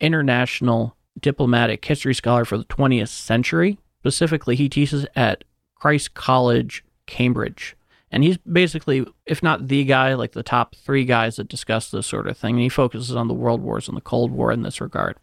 [0.00, 3.78] international diplomatic history scholar for the 20th century.
[4.00, 7.76] Specifically, he teaches at Christ College, Cambridge.
[8.12, 12.06] And he's basically, if not the guy, like the top three guys that discuss this
[12.06, 12.54] sort of thing.
[12.54, 15.16] And he focuses on the world wars and the Cold War in this regard.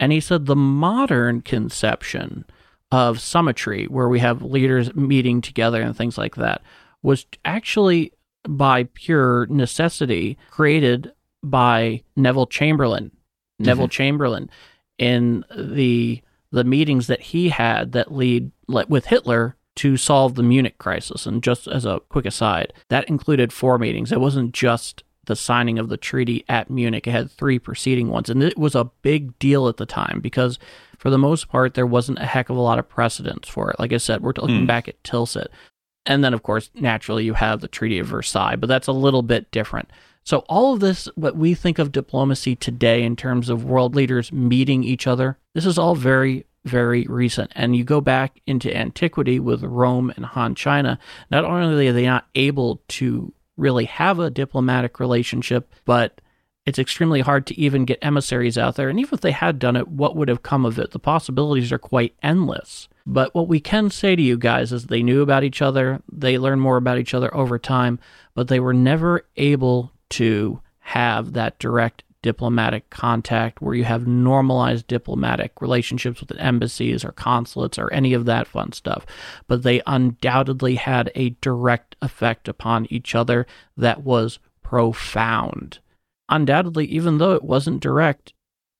[0.00, 2.44] And he said the modern conception
[2.90, 6.62] of symmetry, where we have leaders meeting together and things like that,
[7.02, 8.12] was actually
[8.48, 11.12] by pure necessity created
[11.42, 13.12] by Neville Chamberlain.
[13.58, 13.90] Neville mm-hmm.
[13.90, 14.50] Chamberlain
[14.98, 20.78] in the the meetings that he had that lead with Hitler to solve the Munich
[20.78, 21.26] crisis.
[21.26, 24.10] And just as a quick aside, that included four meetings.
[24.10, 27.06] It wasn't just the signing of the treaty at Munich.
[27.06, 28.30] It had three preceding ones.
[28.30, 30.58] And it was a big deal at the time because,
[30.98, 33.78] for the most part, there wasn't a heck of a lot of precedence for it.
[33.78, 34.66] Like I said, we're looking hmm.
[34.66, 35.48] back at Tilsit.
[36.06, 39.22] And then, of course, naturally, you have the Treaty of Versailles, but that's a little
[39.22, 39.90] bit different.
[40.26, 44.32] So, all of this, what we think of diplomacy today in terms of world leaders
[44.32, 47.52] meeting each other, this is all very, very recent.
[47.54, 50.98] And you go back into antiquity with Rome and Han China,
[51.30, 56.20] not only are they not able to really have a diplomatic relationship, but
[56.66, 58.88] it's extremely hard to even get emissaries out there.
[58.88, 60.90] And even if they had done it, what would have come of it?
[60.90, 62.88] The possibilities are quite endless.
[63.06, 66.36] But what we can say to you guys is they knew about each other, they
[66.36, 68.00] learned more about each other over time,
[68.34, 74.86] but they were never able to have that direct diplomatic contact where you have normalized
[74.88, 79.06] diplomatic relationships with embassies or consulates or any of that fun stuff.
[79.46, 83.46] But they undoubtedly had a direct effect upon each other
[83.76, 85.78] that was profound.
[86.28, 88.34] Undoubtedly, even though it wasn't direct,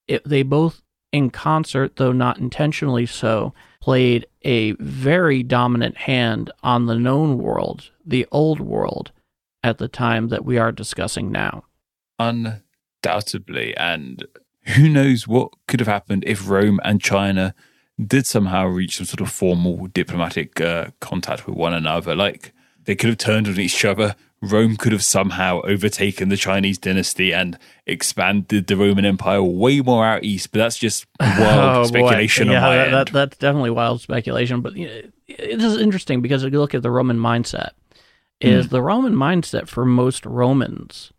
[0.08, 0.82] it, they both,
[1.12, 7.90] in concert, though not intentionally so, played a very dominant hand on the known world,
[8.04, 9.12] the old world,
[9.66, 11.64] at the time that we are discussing now.
[13.02, 13.76] Undoubtedly.
[13.76, 14.24] And
[14.76, 17.54] who knows what could have happened if Rome and China
[18.04, 22.14] did somehow reach some sort of formal diplomatic uh, contact with one another.
[22.14, 22.52] Like
[22.84, 24.14] they could have turned on each other.
[24.42, 30.04] Rome could have somehow overtaken the Chinese dynasty and expanded the Roman Empire way more
[30.04, 30.52] out east.
[30.52, 31.86] But that's just wild Oh, boy.
[31.88, 32.94] speculation yeah, on my that, end.
[32.94, 34.60] that- that's definitely wild speculation.
[34.60, 37.70] But you know, it is interesting because if you look at the Roman mindset,
[38.42, 38.48] Hmm.
[38.48, 41.12] is the Roman mindset for most Romans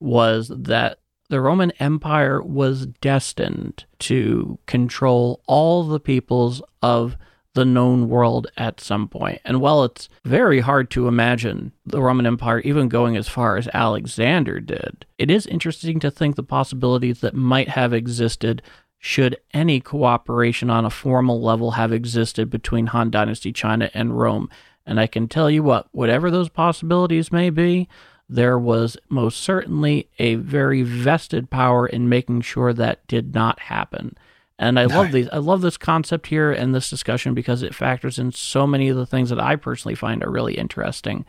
[0.00, 0.98] was that
[1.28, 7.16] the Roman Empire was destined to control all the peoples of
[7.54, 9.40] the known world at some point.
[9.44, 13.68] And while it's very hard to imagine the Roman Empire even going as far as
[13.72, 18.62] Alexander did, it is interesting to think the possibilities that might have existed
[18.98, 24.50] should any cooperation on a formal level have existed between Han Dynasty China and Rome.
[24.86, 27.88] And I can tell you what, whatever those possibilities may be,
[28.28, 34.16] there was most certainly a very vested power in making sure that did not happen.
[34.58, 35.28] And I love these.
[35.30, 38.96] I love this concept here and this discussion because it factors in so many of
[38.96, 41.26] the things that I personally find are really interesting.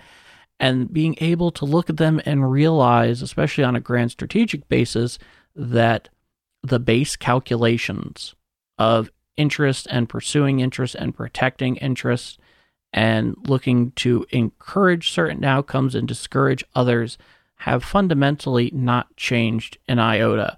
[0.59, 5.19] And being able to look at them and realize, especially on a grand strategic basis,
[5.55, 6.09] that
[6.63, 8.33] the base calculations
[8.77, 12.39] of interest and pursuing interest and protecting interest
[12.97, 17.19] and looking to encourage certain outcomes and discourage others
[17.57, 20.57] have fundamentally not changed an iota.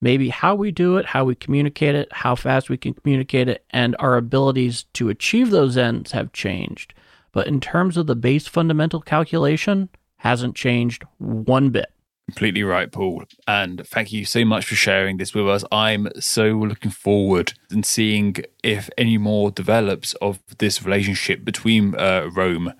[0.00, 3.64] Maybe how we do it, how we communicate it, how fast we can communicate it,
[3.70, 6.94] and our abilities to achieve those ends have changed.
[7.30, 11.92] But in terms of the base fundamental calculation, hasn't changed one bit.
[12.28, 13.24] Completely right, Paul.
[13.46, 15.64] And thank you so much for sharing this with us.
[15.72, 22.28] I'm so looking forward and seeing if any more develops of this relationship between uh,
[22.30, 22.74] Rome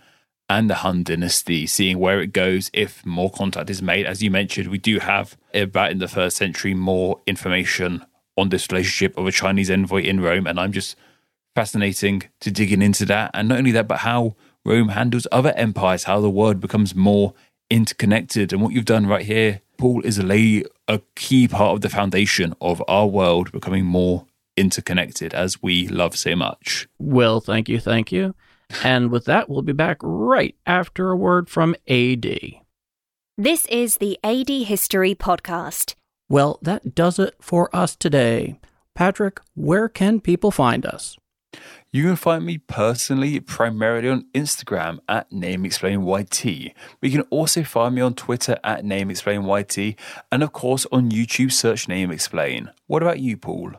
[0.51, 4.05] and the Han dynasty, seeing where it goes, if more contact is made.
[4.05, 8.05] As you mentioned, we do have about in the first century more information
[8.37, 10.47] on this relationship of a Chinese envoy in Rome.
[10.47, 10.95] And I'm just
[11.55, 13.31] fascinating to digging into that.
[13.33, 17.33] And not only that, but how Rome handles other empires, how the world becomes more
[17.71, 18.53] interconnected.
[18.53, 22.55] And what you've done right here, Paul, is lay a key part of the foundation
[22.61, 24.27] of our world becoming more
[24.57, 26.89] interconnected as we love so much.
[26.99, 28.35] Well, thank you, thank you.
[28.83, 32.27] And with that, we'll be back right after a word from AD.
[33.37, 35.95] This is the AD History Podcast.
[36.29, 38.59] Well, that does it for us today.
[38.95, 41.17] Patrick, where can people find us?
[41.91, 46.75] You can find me personally primarily on Instagram at NameExplainYT.
[47.01, 49.97] But you can also find me on Twitter at NameExplainYT
[50.31, 52.73] and of course on YouTube search NameExplain.
[52.87, 53.73] What about you, Paul?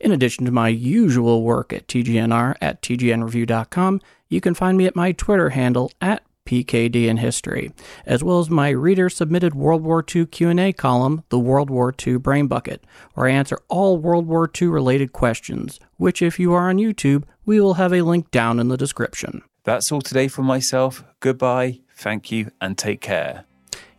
[0.00, 4.96] In addition to my usual work at TGNR at TGNReview.com, you can find me at
[4.96, 7.72] my Twitter handle at PKD in History,
[8.06, 12.46] as well as my reader-submitted World War II Q&A column, The World War II Brain
[12.46, 16.76] Bucket, where I answer all World War II related questions, which if you are on
[16.76, 19.42] YouTube, we will have a link down in the description.
[19.64, 21.04] That's all today from myself.
[21.20, 23.44] Goodbye, thank you, and take care.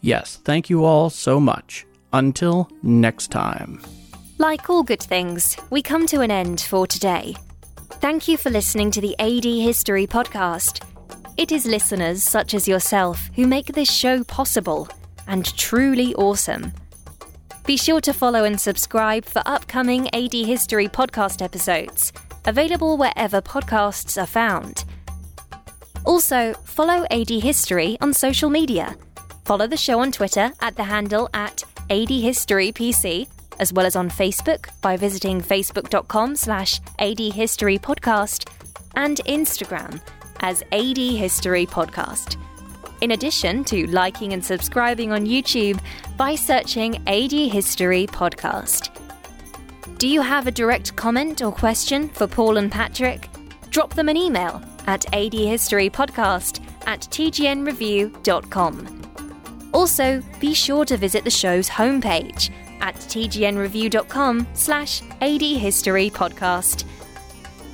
[0.02, 1.86] Yes, thank you all so much.
[2.14, 3.82] Until next time.
[4.38, 7.36] Like all good things, we come to an end for today.
[8.00, 10.84] Thank you for listening to the AD History Podcast.
[11.38, 14.90] It is listeners such as yourself who make this show possible
[15.28, 16.74] and truly awesome.
[17.64, 22.12] Be sure to follow and subscribe for upcoming AD History podcast episodes,
[22.46, 24.84] available wherever podcasts are found.
[26.06, 28.96] Also, follow AD History on social media.
[29.46, 33.28] Follow the show on Twitter at the handle at ADHistoryPC,
[33.60, 38.50] as well as on Facebook by visiting facebook.com slash adhistorypodcast
[38.96, 40.02] and Instagram
[40.42, 42.38] as AD History Podcast.
[43.02, 45.80] In addition to liking and subscribing on YouTube
[46.18, 48.90] by searching AD History Podcast.
[49.98, 53.30] Do you have a direct comment or question for Paul and Patrick?
[53.70, 59.02] Drop them an email at adhistorypodcast at tgnreview.com.
[59.74, 66.86] Also, be sure to visit the show's homepage at tgnreview.com slash adhistorypodcast.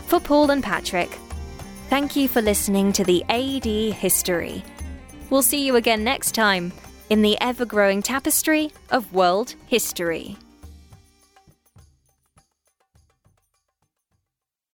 [0.08, 1.18] For Paul and Patrick,
[1.94, 4.64] thank you for listening to the AD History.
[5.30, 6.74] We'll see you again next time
[7.12, 10.36] in the ever growing tapestry of world history.